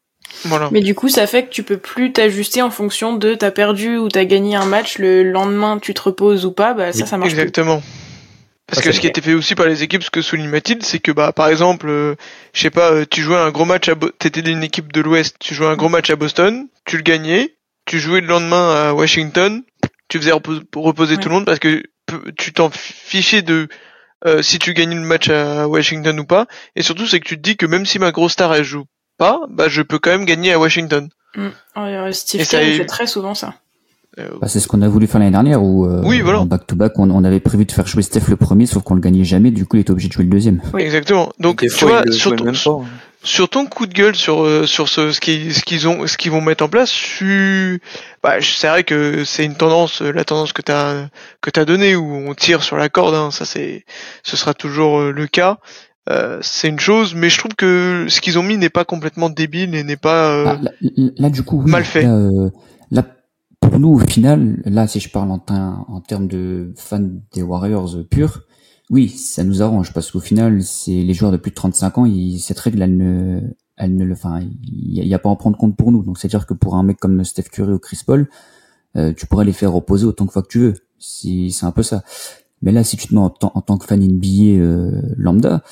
Mais 0.70 0.80
du 0.80 0.94
coup, 0.94 1.08
ça 1.08 1.26
fait 1.26 1.44
que 1.44 1.50
tu 1.50 1.62
peux 1.62 1.76
plus 1.76 2.12
t'ajuster 2.12 2.62
en 2.62 2.70
fonction 2.70 3.14
de 3.14 3.34
t'as 3.34 3.50
perdu 3.50 3.96
ou 3.96 4.08
t'as 4.08 4.24
gagné 4.24 4.56
un 4.56 4.64
match, 4.64 4.98
le 4.98 5.22
lendemain 5.22 5.78
tu 5.78 5.94
te 5.94 6.00
reposes 6.00 6.46
ou 6.46 6.52
pas, 6.52 6.74
bah 6.74 6.92
ça, 6.92 7.06
ça 7.06 7.16
marche. 7.16 7.30
Exactement. 7.30 7.82
Parce 8.66 8.82
que 8.82 8.92
ce 8.92 9.00
qui 9.00 9.08
était 9.08 9.20
fait 9.20 9.34
aussi 9.34 9.54
par 9.54 9.66
les 9.66 9.82
équipes, 9.82 10.02
ce 10.02 10.10
que 10.10 10.22
souligne 10.22 10.48
Mathilde, 10.48 10.84
c'est 10.84 11.00
que 11.00 11.10
bah 11.10 11.32
par 11.32 11.48
exemple, 11.48 11.88
euh, 11.88 12.14
je 12.52 12.60
sais 12.60 12.70
pas, 12.70 12.92
euh, 12.92 13.04
tu 13.08 13.22
jouais 13.22 13.36
un 13.36 13.50
gros 13.50 13.64
match 13.64 13.88
à, 13.88 13.94
t'étais 14.18 14.42
d'une 14.42 14.62
équipe 14.62 14.92
de 14.92 15.00
l'Ouest, 15.00 15.36
tu 15.40 15.54
jouais 15.54 15.66
un 15.66 15.76
gros 15.76 15.88
match 15.88 16.08
à 16.10 16.16
Boston, 16.16 16.68
tu 16.84 16.96
le 16.96 17.02
gagnais, 17.02 17.56
tu 17.84 17.98
jouais 17.98 18.20
le 18.20 18.28
lendemain 18.28 18.88
à 18.88 18.94
Washington, 18.94 19.62
tu 20.08 20.18
faisais 20.18 20.32
reposer 20.32 21.16
tout 21.16 21.28
le 21.28 21.34
monde 21.34 21.46
parce 21.46 21.58
que 21.58 21.82
tu 22.38 22.52
t'en 22.52 22.70
fichais 22.70 23.42
de 23.42 23.68
euh, 24.24 24.40
si 24.42 24.58
tu 24.58 24.72
gagnais 24.72 24.94
le 24.94 25.00
match 25.00 25.28
à 25.30 25.66
Washington 25.66 26.20
ou 26.20 26.24
pas, 26.24 26.46
et 26.76 26.82
surtout 26.82 27.06
c'est 27.06 27.18
que 27.18 27.26
tu 27.26 27.36
te 27.36 27.42
dis 27.42 27.56
que 27.56 27.66
même 27.66 27.86
si 27.86 27.98
ma 27.98 28.12
grosse 28.12 28.32
star 28.32 28.54
elle 28.54 28.64
joue 28.64 28.84
pas, 29.20 29.42
bah 29.50 29.68
je 29.68 29.82
peux 29.82 29.98
quand 29.98 30.10
même 30.10 30.24
gagner 30.24 30.50
à 30.50 30.58
Washington. 30.58 31.10
Mm. 31.36 31.48
Steve 32.12 32.48
Kerr 32.48 32.76
fait 32.78 32.86
très 32.86 33.06
souvent 33.06 33.34
ça. 33.34 33.54
Euh, 34.18 34.28
bah, 34.40 34.48
c'est 34.48 34.58
ce 34.58 34.66
qu'on 34.66 34.82
a 34.82 34.88
voulu 34.88 35.06
faire 35.06 35.20
l'année 35.20 35.30
dernière 35.30 35.62
où 35.62 35.86
euh, 35.86 36.00
oui, 36.04 36.20
voilà. 36.20 36.40
en 36.40 36.46
back 36.46 36.66
to 36.66 36.74
back 36.74 36.98
on, 36.98 37.22
avait 37.22 37.38
prévu 37.38 37.64
de 37.64 37.70
faire 37.70 37.86
jouer 37.86 38.02
Steph 38.02 38.28
le 38.28 38.34
premier 38.34 38.66
sauf 38.66 38.82
qu'on 38.82 38.94
le 38.94 39.00
gagnait 39.00 39.22
jamais 39.22 39.52
du 39.52 39.66
coup 39.66 39.76
il 39.76 39.80
était 39.80 39.92
obligé 39.92 40.08
de 40.08 40.14
jouer 40.14 40.24
le 40.24 40.30
deuxième. 40.30 40.60
Oui. 40.74 40.82
Exactement. 40.82 41.30
Donc 41.38 41.60
tu 41.60 41.84
vois 41.84 42.02
sur 42.10 42.34
ton, 42.34 42.52
sur 43.22 43.48
ton 43.48 43.66
coup 43.66 43.86
de 43.86 43.92
gueule 43.92 44.16
sur 44.16 44.42
euh, 44.42 44.66
sur 44.66 44.88
ce 44.88 45.12
ce 45.12 45.20
qu'ils 45.20 45.54
ce 45.54 45.62
qu'ils 45.62 45.86
ont 45.86 46.06
ce 46.06 46.16
qu'ils 46.16 46.32
vont 46.32 46.40
mettre 46.40 46.64
en 46.64 46.68
place, 46.68 46.92
je 46.92 47.78
bah 48.22 48.40
c'est 48.40 48.68
vrai 48.68 48.84
que 48.84 49.24
c'est 49.24 49.44
une 49.44 49.54
tendance 49.54 50.00
la 50.00 50.24
tendance 50.24 50.54
que 50.54 50.62
tu 50.62 50.72
as 50.72 51.08
que 51.42 51.50
tu 51.50 51.60
as 51.60 51.66
donné 51.66 51.94
où 51.94 52.12
on 52.26 52.34
tire 52.34 52.62
sur 52.64 52.78
la 52.78 52.88
corde 52.88 53.14
hein, 53.14 53.30
ça 53.30 53.44
c'est 53.44 53.84
ce 54.24 54.36
sera 54.36 54.54
toujours 54.54 55.02
le 55.02 55.26
cas. 55.26 55.58
Euh, 56.08 56.38
c'est 56.42 56.68
une 56.68 56.80
chose, 56.80 57.14
mais 57.14 57.28
je 57.28 57.38
trouve 57.38 57.54
que 57.54 58.06
ce 58.08 58.20
qu'ils 58.20 58.38
ont 58.38 58.42
mis 58.42 58.56
n'est 58.56 58.70
pas 58.70 58.84
complètement 58.84 59.28
débile 59.28 59.74
et 59.74 59.84
n'est 59.84 59.96
pas 59.96 60.30
euh, 60.30 60.56
bah, 60.56 60.70
là, 61.18 61.30
du 61.30 61.42
coup 61.42 61.60
mal 61.60 61.84
fait. 61.84 62.06
Euh, 62.06 62.48
là, 62.90 63.04
pour 63.60 63.78
nous 63.78 63.90
au 63.90 63.98
final, 63.98 64.62
là 64.64 64.88
si 64.88 64.98
je 64.98 65.10
parle 65.10 65.30
en, 65.30 65.44
en 65.48 66.00
termes 66.00 66.26
de 66.26 66.72
fans 66.76 67.06
des 67.34 67.42
Warriors 67.42 67.96
purs, 68.10 68.42
oui, 68.88 69.08
ça 69.08 69.44
nous 69.44 69.62
arrange 69.62 69.92
parce 69.92 70.10
qu'au 70.10 70.20
final, 70.20 70.62
c'est 70.62 70.90
les 70.90 71.14
joueurs 71.14 71.32
de 71.32 71.36
plus 71.36 71.50
de 71.50 71.56
35 71.56 71.98
ans, 71.98 72.06
cette 72.38 72.58
règle, 72.58 72.82
elle 72.82 72.96
ne, 72.96 73.40
elle 73.76 73.94
ne 73.94 74.04
le, 74.04 74.14
enfin, 74.14 74.40
il 74.40 75.06
n'y 75.06 75.14
a, 75.14 75.18
pas 75.18 75.28
à 75.28 75.32
en 75.32 75.36
prendre 75.36 75.56
compte 75.56 75.76
pour 75.76 75.92
nous. 75.92 76.02
Donc 76.02 76.18
c'est 76.18 76.26
à 76.26 76.30
dire 76.30 76.46
que 76.46 76.54
pour 76.54 76.74
un 76.74 76.82
mec 76.82 76.98
comme 76.98 77.22
Steph 77.24 77.50
Curry 77.52 77.74
ou 77.74 77.78
Chris 77.78 78.00
Paul, 78.04 78.28
tu 79.16 79.26
pourrais 79.26 79.44
les 79.44 79.52
faire 79.52 79.70
reposer 79.70 80.06
autant 80.06 80.24
de 80.24 80.30
fois 80.30 80.42
que 80.42 80.48
tu 80.48 80.58
veux. 80.58 80.74
C'est 80.98 81.50
un 81.62 81.70
peu 81.70 81.84
ça. 81.84 82.02
Mais 82.62 82.72
là, 82.72 82.84
si 82.84 82.96
tu 82.96 83.08
te 83.08 83.14
mets 83.14 83.20
en, 83.20 83.30
tant 83.30 83.78
que 83.78 83.86
fan 83.86 84.00
NBA 84.00 84.60
euh, 84.60 85.00
lambda, 85.16 85.62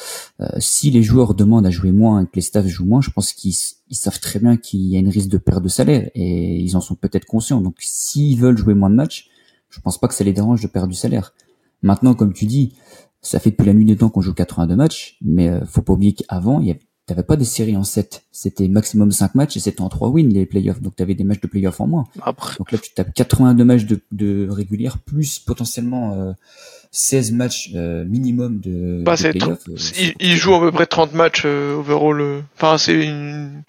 euh, 0.41 0.49
si 0.59 0.91
les 0.91 1.03
joueurs 1.03 1.35
demandent 1.35 1.67
à 1.67 1.71
jouer 1.71 1.93
moins 1.93 2.23
et 2.23 2.25
que 2.25 2.37
les 2.37 2.41
staffs 2.41 2.67
jouent 2.67 2.87
moins, 2.87 3.03
je 3.03 3.11
pense 3.11 3.33
qu'ils 3.33 3.55
savent 3.55 4.21
très 4.21 4.39
bien 4.39 4.57
qu'il 4.57 4.81
y 4.81 4.97
a 4.97 4.99
une 4.99 5.11
risque 5.11 5.29
de 5.29 5.39
perte 5.39 5.63
de 5.63 5.69
salaire 5.69 6.11
et 6.15 6.59
ils 6.59 6.77
en 6.77 6.81
sont 6.81 6.95
peut-être 6.95 7.27
conscients. 7.27 7.61
Donc, 7.61 7.77
s'ils 7.79 8.39
veulent 8.39 8.57
jouer 8.57 8.75
moins 8.75 8.89
de 8.91 8.95
matchs, 8.95 9.29
je 9.69 9.81
pense 9.81 9.99
pas 9.99 10.09
que 10.09 10.15
ça 10.15 10.25
les 10.25 10.33
dérange 10.33 10.63
de 10.63 10.67
perdre 10.67 10.89
du 10.89 10.95
salaire. 10.95 11.35
Maintenant, 11.83 12.15
comme 12.15 12.33
tu 12.33 12.47
dis, 12.47 12.73
ça 13.21 13.39
fait 13.39 13.51
depuis 13.51 13.67
la 13.67 13.75
nuit 13.75 13.85
des 13.85 13.97
temps 13.97 14.09
qu'on 14.09 14.21
joue 14.21 14.33
82 14.33 14.75
matchs, 14.77 15.19
mais 15.21 15.49
euh, 15.49 15.65
faut 15.67 15.83
pas 15.83 15.93
oublier 15.93 16.15
qu'avant, 16.15 16.61
il 16.61 16.69
y 16.69 16.71
avait 16.71 16.88
t'avais 17.09 17.23
pas 17.25 17.35
des 17.37 17.45
séries 17.45 17.77
en 17.77 17.83
7. 17.83 18.23
C'était 18.31 18.69
maximum 18.69 19.11
5 19.11 19.35
matchs 19.35 19.57
et 19.57 19.61
c'était 19.61 19.81
en 19.81 19.89
3 19.89 20.11
wins 20.11 20.29
les 20.33 20.47
playoffs. 20.47 20.81
Donc 20.81 20.95
t'avais 20.95 21.15
des 21.15 21.25
matchs 21.25 21.41
de 21.41 21.49
playoffs 21.49 21.81
en 21.81 21.87
moins. 21.89 22.07
Après, 22.23 22.55
Donc 22.59 22.71
là, 22.71 22.79
tu 22.79 22.91
tapes 22.95 23.13
82 23.15 23.65
matchs 23.65 23.85
de, 23.87 24.01
de 24.13 24.47
régulière 24.49 24.99
plus 24.99 25.41
potentiellement 25.41 26.13
euh, 26.15 26.33
16 26.93 27.33
matchs 27.33 27.71
euh, 27.75 28.05
minimum 28.05 28.61
de, 28.61 29.03
Bah, 29.05 29.17
de 29.17 29.31
playoffs. 29.33 29.69
euh, 29.69 29.73
Il, 29.75 29.81
c'est- 29.81 30.15
il 30.21 30.37
joue 30.37 30.55
à 30.55 30.61
peu 30.61 30.71
près 30.71 30.87
30 30.87 31.15
matchs 31.15 31.43
euh, 31.45 31.75
overall. 31.77 32.21
euh. 32.21 32.41
Enfin, 32.57 32.79
c'est 32.79 33.05
une, 33.05 33.63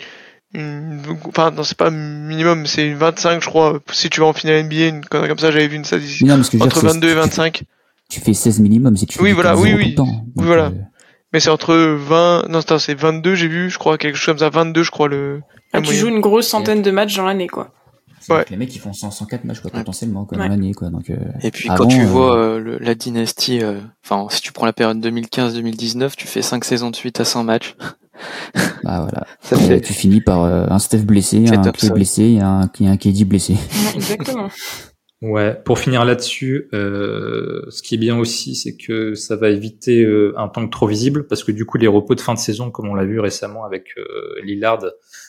une. 0.54 1.02
Enfin, 1.28 1.52
non, 1.52 1.63
c'est 1.63 1.78
pas 1.78 1.89
minimum, 1.91 2.65
c'est 2.65 2.88
une 2.88 2.95
25, 2.97 3.41
je 3.43 3.47
crois. 3.47 3.80
Si 3.91 4.10
tu 4.10 4.19
vas 4.21 4.28
en 4.28 4.34
finale 4.34 4.63
NBA, 4.65 4.88
une 4.88 5.06
comme 5.06 5.38
ça, 5.39 5.52
j'avais 5.52 5.67
vu 5.67 5.75
une 5.75 5.86
statistique. 5.86 6.28
Non, 6.28 6.38
dire, 6.38 6.62
Entre 6.62 6.80
c'est- 6.82 6.88
22 6.88 7.08
et 7.08 7.12
tu 7.12 7.15
fais- 7.15 7.21
25. 7.21 7.63
Tu 8.10 8.19
fais 8.19 8.34
16 8.34 8.60
minimum 8.60 8.97
si 8.97 9.06
tu 9.06 9.17
fais 9.17 9.23
Oui, 9.23 9.30
du 9.30 9.36
voilà, 9.36 9.54
15-0 9.54 9.62
oui, 9.63 9.73
oui. 9.75 9.95
Oui, 9.99 10.45
voilà. 10.45 10.71
Mais 11.34 11.39
c'est 11.39 11.50
entre 11.50 11.76
20. 11.76 12.48
Non, 12.50 12.62
c'est 12.80 12.94
22, 12.96 13.36
j'ai 13.36 13.48
vu, 13.48 13.70
je 13.70 13.78
crois, 13.78 13.98
quelque 13.98 14.15
chose 14.15 14.26
comme 14.26 14.39
ça. 14.39 14.50
22, 14.50 14.84
je 14.84 14.92
crois, 14.92 15.08
le. 15.08 15.42
Ah, 15.74 15.82
tu 15.82 15.94
joues 15.94 16.08
une 16.08 16.22
grosse 16.22 16.48
centaine 16.48 16.82
de 16.82 16.92
matchs 16.92 17.15
dans 17.15 17.26
l'année, 17.26 17.48
quoi. 17.48 17.72
Ouais. 18.30 18.46
les 18.52 18.58
mecs 18.58 18.76
ils 18.76 18.80
font 18.80 18.94
100, 18.94 19.10
104 19.10 19.44
matchs 19.46 19.60
quoi, 19.62 19.72
Ouais. 19.74 19.80
potentiellement 19.80 20.26
quoi, 20.26 20.38
Ouais. 20.38 20.44
dans 20.44 20.50
l'année 20.52 20.74
quoi. 20.74 20.89
Donc, 20.89 21.10
euh, 21.10 21.15
et 21.42 21.50
puis 21.50 21.68
avant, 21.68 21.78
quand 21.86 21.88
tu 21.88 22.02
euh, 22.02 22.06
vois 22.06 22.36
euh, 22.38 22.60
le- 22.60 22.78
la 22.78 22.94
dynastie, 22.94 23.63
euh, 23.63 23.80
enfin 24.06 24.28
si 24.30 24.42
tu 24.42 24.52
prends 24.52 24.68
la 24.68 24.74
période 24.74 25.00
2015-2019, 25.00 26.15
tu 26.15 26.28
fais 26.28 26.44
5 26.44 26.63
saisons 26.63 26.92
de 26.92 26.96
suite 26.96 27.20
à 27.20 27.26
100 27.26 27.44
matchs. 27.44 27.76
bah 28.84 29.02
voilà. 29.02 29.26
Ça 29.42 29.56
Et 29.56 29.60
fait 29.60 29.82
tu 29.82 29.94
finis 29.94 30.22
par 30.22 30.44
euh, 30.44 30.68
un 30.70 30.78
Steph 30.78 31.00
blessé, 31.06 31.46
un 31.50 31.62
top, 31.62 31.78
Clay 31.78 31.89
blessé 31.89 32.24
et 32.24 32.42
un, 32.42 32.70
et 32.82 32.88
un 32.88 32.98
KD 32.98 33.24
blessé. 33.26 33.54
Ouais, 33.54 33.96
exactement. 33.96 34.50
Ouais, 35.21 35.53
pour 35.65 35.79
finir 35.79 36.05
là-dessus, 36.05 36.69
euh, 36.73 37.65
ce 37.69 37.82
qui 37.82 37.95
est 37.95 37.97
bien 37.97 38.17
aussi, 38.17 38.55
c'est 38.55 38.77
que 38.77 39.15
ça 39.15 39.36
va 39.36 39.49
éviter 39.49 40.05
euh, 40.05 40.34
un 40.38 40.47
tank 40.47 40.71
trop 40.71 40.88
visible, 40.88 41.27
parce 41.27 41.43
que 41.43 41.51
du 41.51 41.65
coup, 41.65 41.77
les 41.77 41.88
repos 41.88 42.15
de 42.15 42.21
fin 42.21 42.34
de 42.34 42.39
saison, 42.39 42.71
comme 42.71 42.88
on 42.88 42.95
l'a 42.95 43.03
vu 43.03 43.19
récemment 43.19 43.65
avec 43.65 43.97
euh, 43.97 44.36
Lillard, 44.43 44.86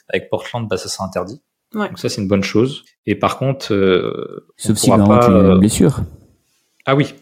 avec 0.08 0.30
Portland, 0.30 0.68
bah, 0.68 0.76
ça 0.76 0.88
sera 0.88 1.04
interdit. 1.04 1.42
Ouais. 1.74 1.88
Donc 1.88 1.98
ça, 1.98 2.08
c'est 2.08 2.20
une 2.22 2.28
bonne 2.28 2.44
chose. 2.44 2.84
Et 3.06 3.16
par 3.16 3.36
contre, 3.36 3.74
euh, 3.74 4.46
on 4.64 4.74
Sauf 4.74 4.92
avoir 4.92 5.20
pas, 5.20 5.30
euh, 5.30 5.58
blessure. 5.58 6.02
Ah 6.86 6.94
oui, 6.94 7.14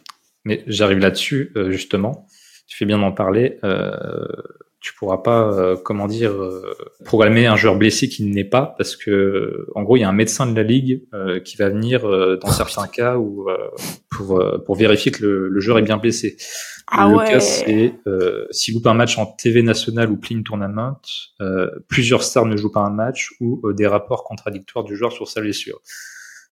mais 0.45 0.63
j'arrive 0.67 0.99
là-dessus, 0.99 1.53
euh, 1.57 1.71
justement. 1.71 2.27
Tu 2.67 2.77
fais 2.77 2.85
bien 2.85 2.99
d'en 2.99 3.13
parler. 3.13 3.59
Tu 4.81 4.95
pourras 4.95 5.19
pas, 5.19 5.43
euh, 5.53 5.77
comment 5.77 6.07
dire, 6.07 6.31
euh, 6.31 6.73
programmer 7.05 7.47
un 7.47 7.57
joueur 7.57 7.77
blessé 7.77 8.09
qui 8.09 8.25
ne 8.25 8.33
l'est 8.33 8.45
pas, 8.45 8.75
parce 8.79 8.95
que, 8.95 9.67
en 9.75 9.83
gros, 9.83 9.97
il 9.97 10.01
y 10.01 10.05
a 10.05 10.09
un 10.09 10.13
médecin 10.13 10.47
de 10.47 10.55
la 10.55 10.63
ligue 10.63 11.03
euh, 11.15 11.41
qui 11.41 11.57
va 11.57 11.69
venir 11.69 12.05
euh, 12.05 12.37
dans 12.37 12.51
certains 12.51 12.87
cas 12.87 13.17
où, 13.17 13.51
euh, 13.51 13.57
pour, 14.09 14.41
euh, 14.41 14.59
pour 14.59 14.77
vérifier 14.77 15.11
que 15.11 15.25
le, 15.25 15.49
le 15.49 15.61
joueur 15.61 15.79
est 15.79 15.83
bien 15.83 15.97
blessé. 15.97 16.37
Ah 16.87 17.09
le 17.09 17.17
ouais. 17.17 17.29
cas, 17.29 17.41
c'est 17.41 17.95
euh, 18.07 18.47
s'il 18.51 18.75
loupe 18.75 18.87
un 18.87 18.95
match 18.95 19.19
en 19.19 19.27
TV 19.27 19.63
national 19.63 20.11
ou 20.11 20.17
Playing 20.17 20.45
Tournament, 20.45 21.01
euh, 21.41 21.69
plusieurs 21.89 22.23
stars 22.23 22.47
ne 22.47 22.57
jouent 22.57 22.73
pas 22.73 22.81
un 22.81 22.91
match 22.91 23.33
ou 23.41 23.61
euh, 23.65 23.75
des 23.75 23.87
rapports 23.87 24.25
contradictoires 24.25 24.85
du 24.85 24.97
joueur 24.97 25.13
sur 25.13 25.29
sa 25.29 25.41
blessure. 25.41 25.81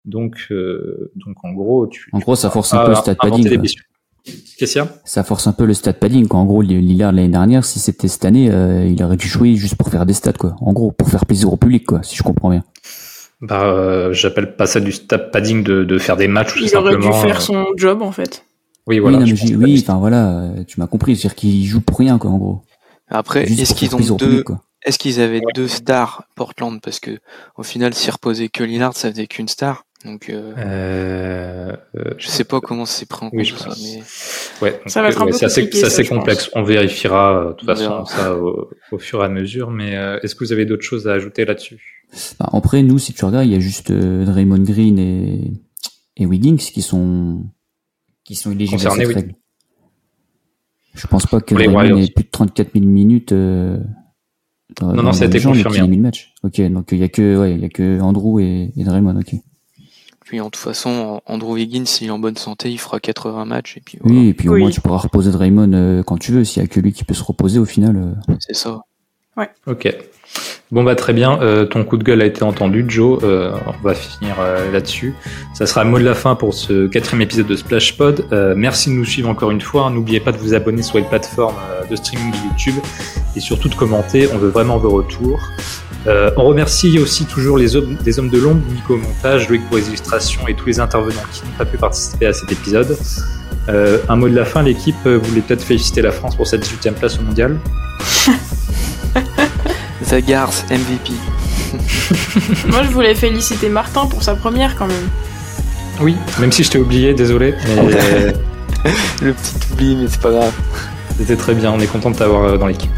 Donc, 0.05 0.37
euh, 0.51 1.11
donc 1.17 1.43
en 1.45 1.53
gros, 1.53 1.87
tu, 1.87 2.11
En 2.13 2.19
tu 2.19 2.25
gros, 2.25 2.37
ça 2.37 2.51
force 2.51 2.73
un 2.75 2.85
peu 2.85 2.91
le 2.91 2.97
stade 2.97 3.17
padding, 3.19 3.49
a 4.27 4.87
Ça 5.05 5.25
force 5.25 5.47
un 5.47 5.53
peu 5.53 5.65
le 5.65 5.75
stat 5.75 5.93
padding. 5.93 6.29
Quoi. 6.29 6.41
En 6.41 6.45
gros, 6.45 6.63
Lillard 6.63 7.13
l'année 7.13 7.29
dernière, 7.29 7.65
si 7.65 7.79
c'était 7.79 8.09
cette 8.09 8.25
année, 8.25 8.51
euh, 8.51 8.87
il 8.87 9.03
aurait 9.03 9.17
dû 9.17 9.27
jouer 9.27 9.57
juste 9.57 9.77
pour 9.77 9.89
faire 9.89 10.07
des 10.07 10.13
stats, 10.13 10.33
quoi. 10.33 10.57
En 10.61 10.73
gros, 10.73 10.91
pour 10.93 11.09
faire 11.09 11.27
plaisir 11.27 11.53
au 11.53 11.57
public, 11.57 11.87
quoi, 11.87 12.03
si 12.03 12.17
je 12.17 12.23
comprends 12.23 12.51
bien. 12.51 12.65
Bah, 13.41 13.65
euh, 13.65 14.13
j'appelle 14.13 14.55
pas 14.57 14.67
ça 14.67 14.81
du 14.81 14.93
stat 14.93 15.19
padding 15.19 15.63
de, 15.63 15.85
de 15.85 15.99
faire 15.99 16.17
des 16.17 16.29
matchs 16.29 16.55
Il 16.61 16.77
aurait 16.77 16.97
dû 16.97 17.03
faire 17.03 17.37
euh, 17.37 17.41
son 17.41 17.67
job, 17.77 18.03
en 18.03 18.13
fait. 18.13 18.45
Oui, 18.87 18.99
voilà. 18.99 19.19
oui, 19.19 19.35
que 19.35 19.55
oui, 19.57 19.81
enfin 19.83 19.99
voilà, 19.99 20.51
tu 20.67 20.81
m'as 20.81 20.87
compris. 20.87 21.17
C'est-à-dire 21.17 21.37
qu'il 21.37 21.65
joue 21.65 21.81
pour 21.81 21.99
rien, 21.99 22.19
quoi, 22.19 22.31
en 22.31 22.39
gros. 22.39 22.63
Après, 23.09 23.45
est-ce 23.45 23.75
qu'ils 23.75 23.95
ont 23.95 24.17
deux, 24.17 24.27
public, 24.27 24.45
quoi. 24.45 24.63
est-ce 24.85 24.99
qu'ils 24.99 25.21
avaient 25.21 25.41
deux 25.55 25.69
stars 25.69 26.25
Portland? 26.37 26.81
Parce 26.81 27.01
que 27.01 27.19
au 27.57 27.63
final, 27.63 27.95
s'ils 27.95 28.13
reposaient 28.13 28.49
que 28.49 28.63
Lillard, 28.63 28.95
ça 28.97 29.11
faisait 29.11 29.27
qu'une 29.27 29.49
star. 29.49 29.85
Donc, 30.05 30.31
euh, 30.31 30.55
je 32.21 32.29
sais 32.29 32.45
pas 32.45 32.61
comment 32.61 32.85
c'est 32.87 33.07
pris 33.07 33.27
en 33.27 33.31
compte 33.31 33.39
Oui, 33.39 33.45
je 33.45 33.57
ça, 33.57 33.65
pense. 33.67 33.83
mais 33.83 34.03
Ouais, 34.63 34.73
donc, 34.73 34.81
Ça 34.91 35.03
va 35.03 35.09
être 35.09 35.21
un 35.21 35.25
ouais, 35.25 35.31
peu 35.33 35.37
c'est 35.39 35.47
assez, 35.47 35.63
compliqué, 35.63 35.79
c'est 35.85 35.91
ça, 35.91 36.01
assez 36.01 36.09
complexe. 36.09 36.51
On 36.55 36.63
vérifiera 36.63 37.37
euh, 37.37 37.49
de 37.49 37.53
toute 37.55 37.69
On 37.69 37.75
façon 37.75 37.89
verra. 37.89 38.05
ça 38.07 38.37
au, 38.37 38.71
au 38.93 38.99
fur 38.99 39.23
et 39.23 39.25
à 39.25 39.29
mesure. 39.29 39.71
Mais 39.71 39.97
euh, 39.97 40.19
est-ce 40.23 40.35
que 40.35 40.45
vous 40.45 40.53
avez 40.53 40.67
d'autres 40.67 40.83
choses 40.85 41.09
à 41.09 41.13
ajouter 41.15 41.45
là-dessus? 41.45 42.05
Bah, 42.39 42.49
après, 42.53 42.83
nous, 42.83 42.99
si 42.99 43.13
tu 43.15 43.25
regardes, 43.25 43.47
il 43.47 43.53
y 43.53 43.57
a 43.57 43.61
juste 43.61 43.91
euh, 43.91 44.25
Draymond 44.25 44.63
Green 44.63 44.99
et, 44.99 45.53
et 46.17 46.27
Wiggins 46.27 46.57
qui 46.57 46.83
sont 46.83 47.45
qui 48.25 48.35
sont 48.35 48.53
éligibles 48.53 48.77
Concernés, 48.83 49.05
à 49.05 49.07
cette 49.07 49.17
oui. 49.17 49.23
règle. 49.23 49.35
Je 50.95 51.07
pense 51.07 51.27
pas 51.27 51.41
que 51.41 51.55
Draymond 51.55 51.97
ait 51.99 52.11
plus 52.11 52.25
de 52.25 52.31
34 52.31 52.73
000 52.75 52.85
minutes. 52.85 53.33
Euh, 53.33 53.79
dans- 54.79 54.93
non, 54.93 55.03
dans 55.05 55.13
ça 55.13 55.25
a 55.25 55.27
été 55.29 55.41
confirmé, 55.41 55.79
hein. 55.81 55.87
mis 55.87 55.97
le 55.97 56.03
match. 56.03 56.33
Ok, 56.43 56.61
donc 56.71 56.89
il 56.93 56.99
y 56.99 57.03
a 57.05 57.09
que 57.09 57.39
ouais, 57.39 57.55
il 57.55 57.61
y 57.61 57.65
a 57.65 57.69
que 57.69 58.01
Andrew 58.01 58.41
et, 58.41 58.73
et 58.77 58.85
Draymond. 58.85 59.19
Ok. 59.19 59.35
Puis 60.31 60.41
en 60.41 60.45
toute 60.45 60.63
façon, 60.63 61.21
Andrew 61.27 61.55
Wiggins, 61.55 61.87
s'il 61.87 62.07
est 62.07 62.11
en 62.11 62.21
bonne 62.21 62.37
santé, 62.37 62.71
il 62.71 62.79
fera 62.79 63.01
80 63.01 63.47
matchs 63.47 63.77
et 63.79 63.81
puis 63.85 63.99
voilà, 64.01 64.17
Oui, 64.17 64.29
et 64.29 64.33
puis 64.33 64.49
au 64.49 64.53
Oui. 64.53 64.61
moins 64.61 64.71
tu 64.71 64.81
pourras 64.81 64.99
reposer 64.99 65.33
Draymond 65.33 65.73
euh, 65.73 66.05
quand 66.05 66.19
tu 66.19 66.31
veux. 66.31 66.45
S'il 66.45 66.63
y 66.63 66.65
a 66.65 66.69
que 66.69 66.79
lui 66.79 66.93
qui 66.93 67.03
peut 67.03 67.15
se 67.15 67.25
reposer 67.25 67.59
au 67.59 67.65
final. 67.65 67.97
euh. 67.97 68.35
c'est 68.39 68.55
ça. 68.55 68.79
Ok. 69.67 69.93
Bon 70.71 70.85
bah 70.85 70.95
très 70.95 71.13
bien. 71.13 71.41
Euh, 71.43 71.65
ton 71.67 71.83
coup 71.85 71.97
de 71.97 72.05
gueule 72.05 72.23
a 72.23 72.27
été 72.27 72.45
entendu, 72.45 72.85
Joe. 72.87 73.19
Euh, 73.25 73.53
on 73.67 73.83
va 73.83 73.95
finir 73.95 74.37
euh, 74.39 74.71
là-dessus. 74.71 75.15
Ça 75.53 75.67
sera 75.67 75.83
le 75.83 75.91
mot 75.91 75.99
de 75.99 76.05
la 76.05 76.15
fin 76.15 76.37
pour 76.37 76.55
ce 76.55 76.87
quatrième 76.87 77.23
épisode 77.23 77.49
de 77.49 77.57
Splash 77.57 77.97
Pod. 77.97 78.25
Euh, 78.31 78.55
merci 78.57 78.89
de 78.91 78.95
nous 78.95 79.05
suivre 79.05 79.29
encore 79.29 79.51
une 79.51 79.61
fois. 79.61 79.91
N'oubliez 79.91 80.21
pas 80.21 80.31
de 80.31 80.37
vous 80.37 80.55
abonner 80.55 80.83
sur 80.83 80.99
les 80.99 81.05
plateformes 81.05 81.57
de 81.91 81.97
streaming 81.97 82.31
de 82.31 82.37
YouTube 82.51 82.77
et 83.35 83.41
surtout 83.41 83.69
de 83.69 83.75
commenter. 83.75 84.29
On 84.33 84.39
veut 84.39 84.51
vraiment 84.51 84.79
vos 84.79 84.91
retours. 84.91 85.41
Euh, 86.07 86.31
on 86.37 86.45
remercie 86.45 86.99
aussi 86.99 87.27
toujours 87.27 87.59
les 87.59 87.77
hommes, 87.77 87.97
les 88.05 88.19
hommes 88.19 88.31
de 88.31 88.39
l'ombre, 88.39 88.63
Nico 88.73 88.95
au 88.95 88.99
montage, 88.99 89.49
Loïc 89.49 89.67
pour 89.69 89.77
les 89.77 89.87
illustrations 89.89 90.49
et 90.49 90.55
tous 90.55 90.67
les 90.67 90.81
intervenants 90.81 91.21
qui 91.33 91.43
n'ont 91.45 91.57
pas 91.59 91.67
pu 91.67 91.77
participer 91.77 92.27
à 92.27 92.33
cet 92.33 92.51
épisode. 92.51 92.97
Euh, 93.69 93.99
un 94.09 94.17
mot 94.17 94.29
de 94.29 94.35
la 94.35 94.47
fin, 94.47 94.63
l'équipe 94.63 94.97
euh, 95.07 95.19
voulait 95.23 95.43
peut-être 95.43 95.63
féliciter 95.63 96.01
la 96.01 96.11
France 96.11 96.37
pour 96.37 96.47
sa 96.47 96.57
18e 96.57 96.93
place 96.93 97.19
au 97.19 97.23
mondial. 97.23 97.59
Zagars 100.05 100.65
MVP. 100.71 101.13
Moi, 102.69 102.83
je 102.85 102.91
voulais 102.91 103.15
féliciter 103.15 103.69
Martin 103.69 104.07
pour 104.07 104.23
sa 104.23 104.35
première, 104.35 104.77
quand 104.77 104.87
même. 104.87 105.09
Oui, 106.01 106.17
même 106.41 106.51
si 106.51 106.65
je 106.65 106.71
t'ai 106.71 106.79
oublié, 106.79 107.13
désolé, 107.13 107.55
mais 107.77 108.33
Le 109.23 109.35
petit 109.35 109.55
oubli, 109.73 109.97
mais 109.97 110.09
c'est 110.09 110.23
pas 110.23 110.31
grave. 110.31 110.53
c'était 111.19 111.37
très 111.37 111.55
bien. 111.55 111.71
On 111.71 111.79
est 111.79 111.87
content 111.87 112.11
de 112.11 112.17
t'avoir 112.17 112.59
dans 112.59 112.67
l'équipe. 112.67 112.91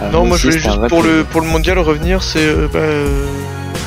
Ah, 0.00 0.08
Non, 0.12 0.24
moi 0.24 0.36
je 0.36 0.48
voulais 0.48 0.58
juste 0.58 0.88
pour 0.88 1.02
le, 1.02 1.08
plaisir. 1.08 1.26
pour 1.26 1.40
le 1.40 1.46
mondial 1.46 1.78
revenir, 1.78 2.22
c'est 2.22 2.46
euh, 2.46 2.68
bah, 2.72 2.78
euh, 2.80 3.26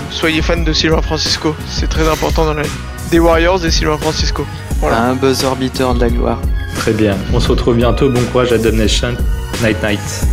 soyez 0.10 0.42
fan 0.42 0.64
de 0.64 0.74
Silver 0.74 1.02
Francisco. 1.02 1.56
C'est 1.68 1.90
très 1.90 2.08
important 2.08 2.46
dans 2.46 2.54
la 2.54 2.64
vie. 2.64 2.70
Des 3.12 3.20
Warriors 3.20 3.64
et 3.66 3.72
Silver 3.72 3.98
Francisco. 4.00 4.46
Voilà. 4.80 5.02
Un 5.02 5.16
buzzer 5.16 5.56
beater 5.58 5.94
de 5.94 6.02
la 6.02 6.10
gloire. 6.10 6.40
Très 6.76 6.94
bien. 6.94 7.16
On 7.34 7.40
se 7.40 7.50
retrouve 7.50 7.76
bientôt. 7.78 8.10
Bon 8.10 8.22
courage 8.32 8.52
à 8.52 8.58
Dub 8.58 8.76
Nation. 8.76 9.16
Night 9.64 9.82
night. 9.82 10.28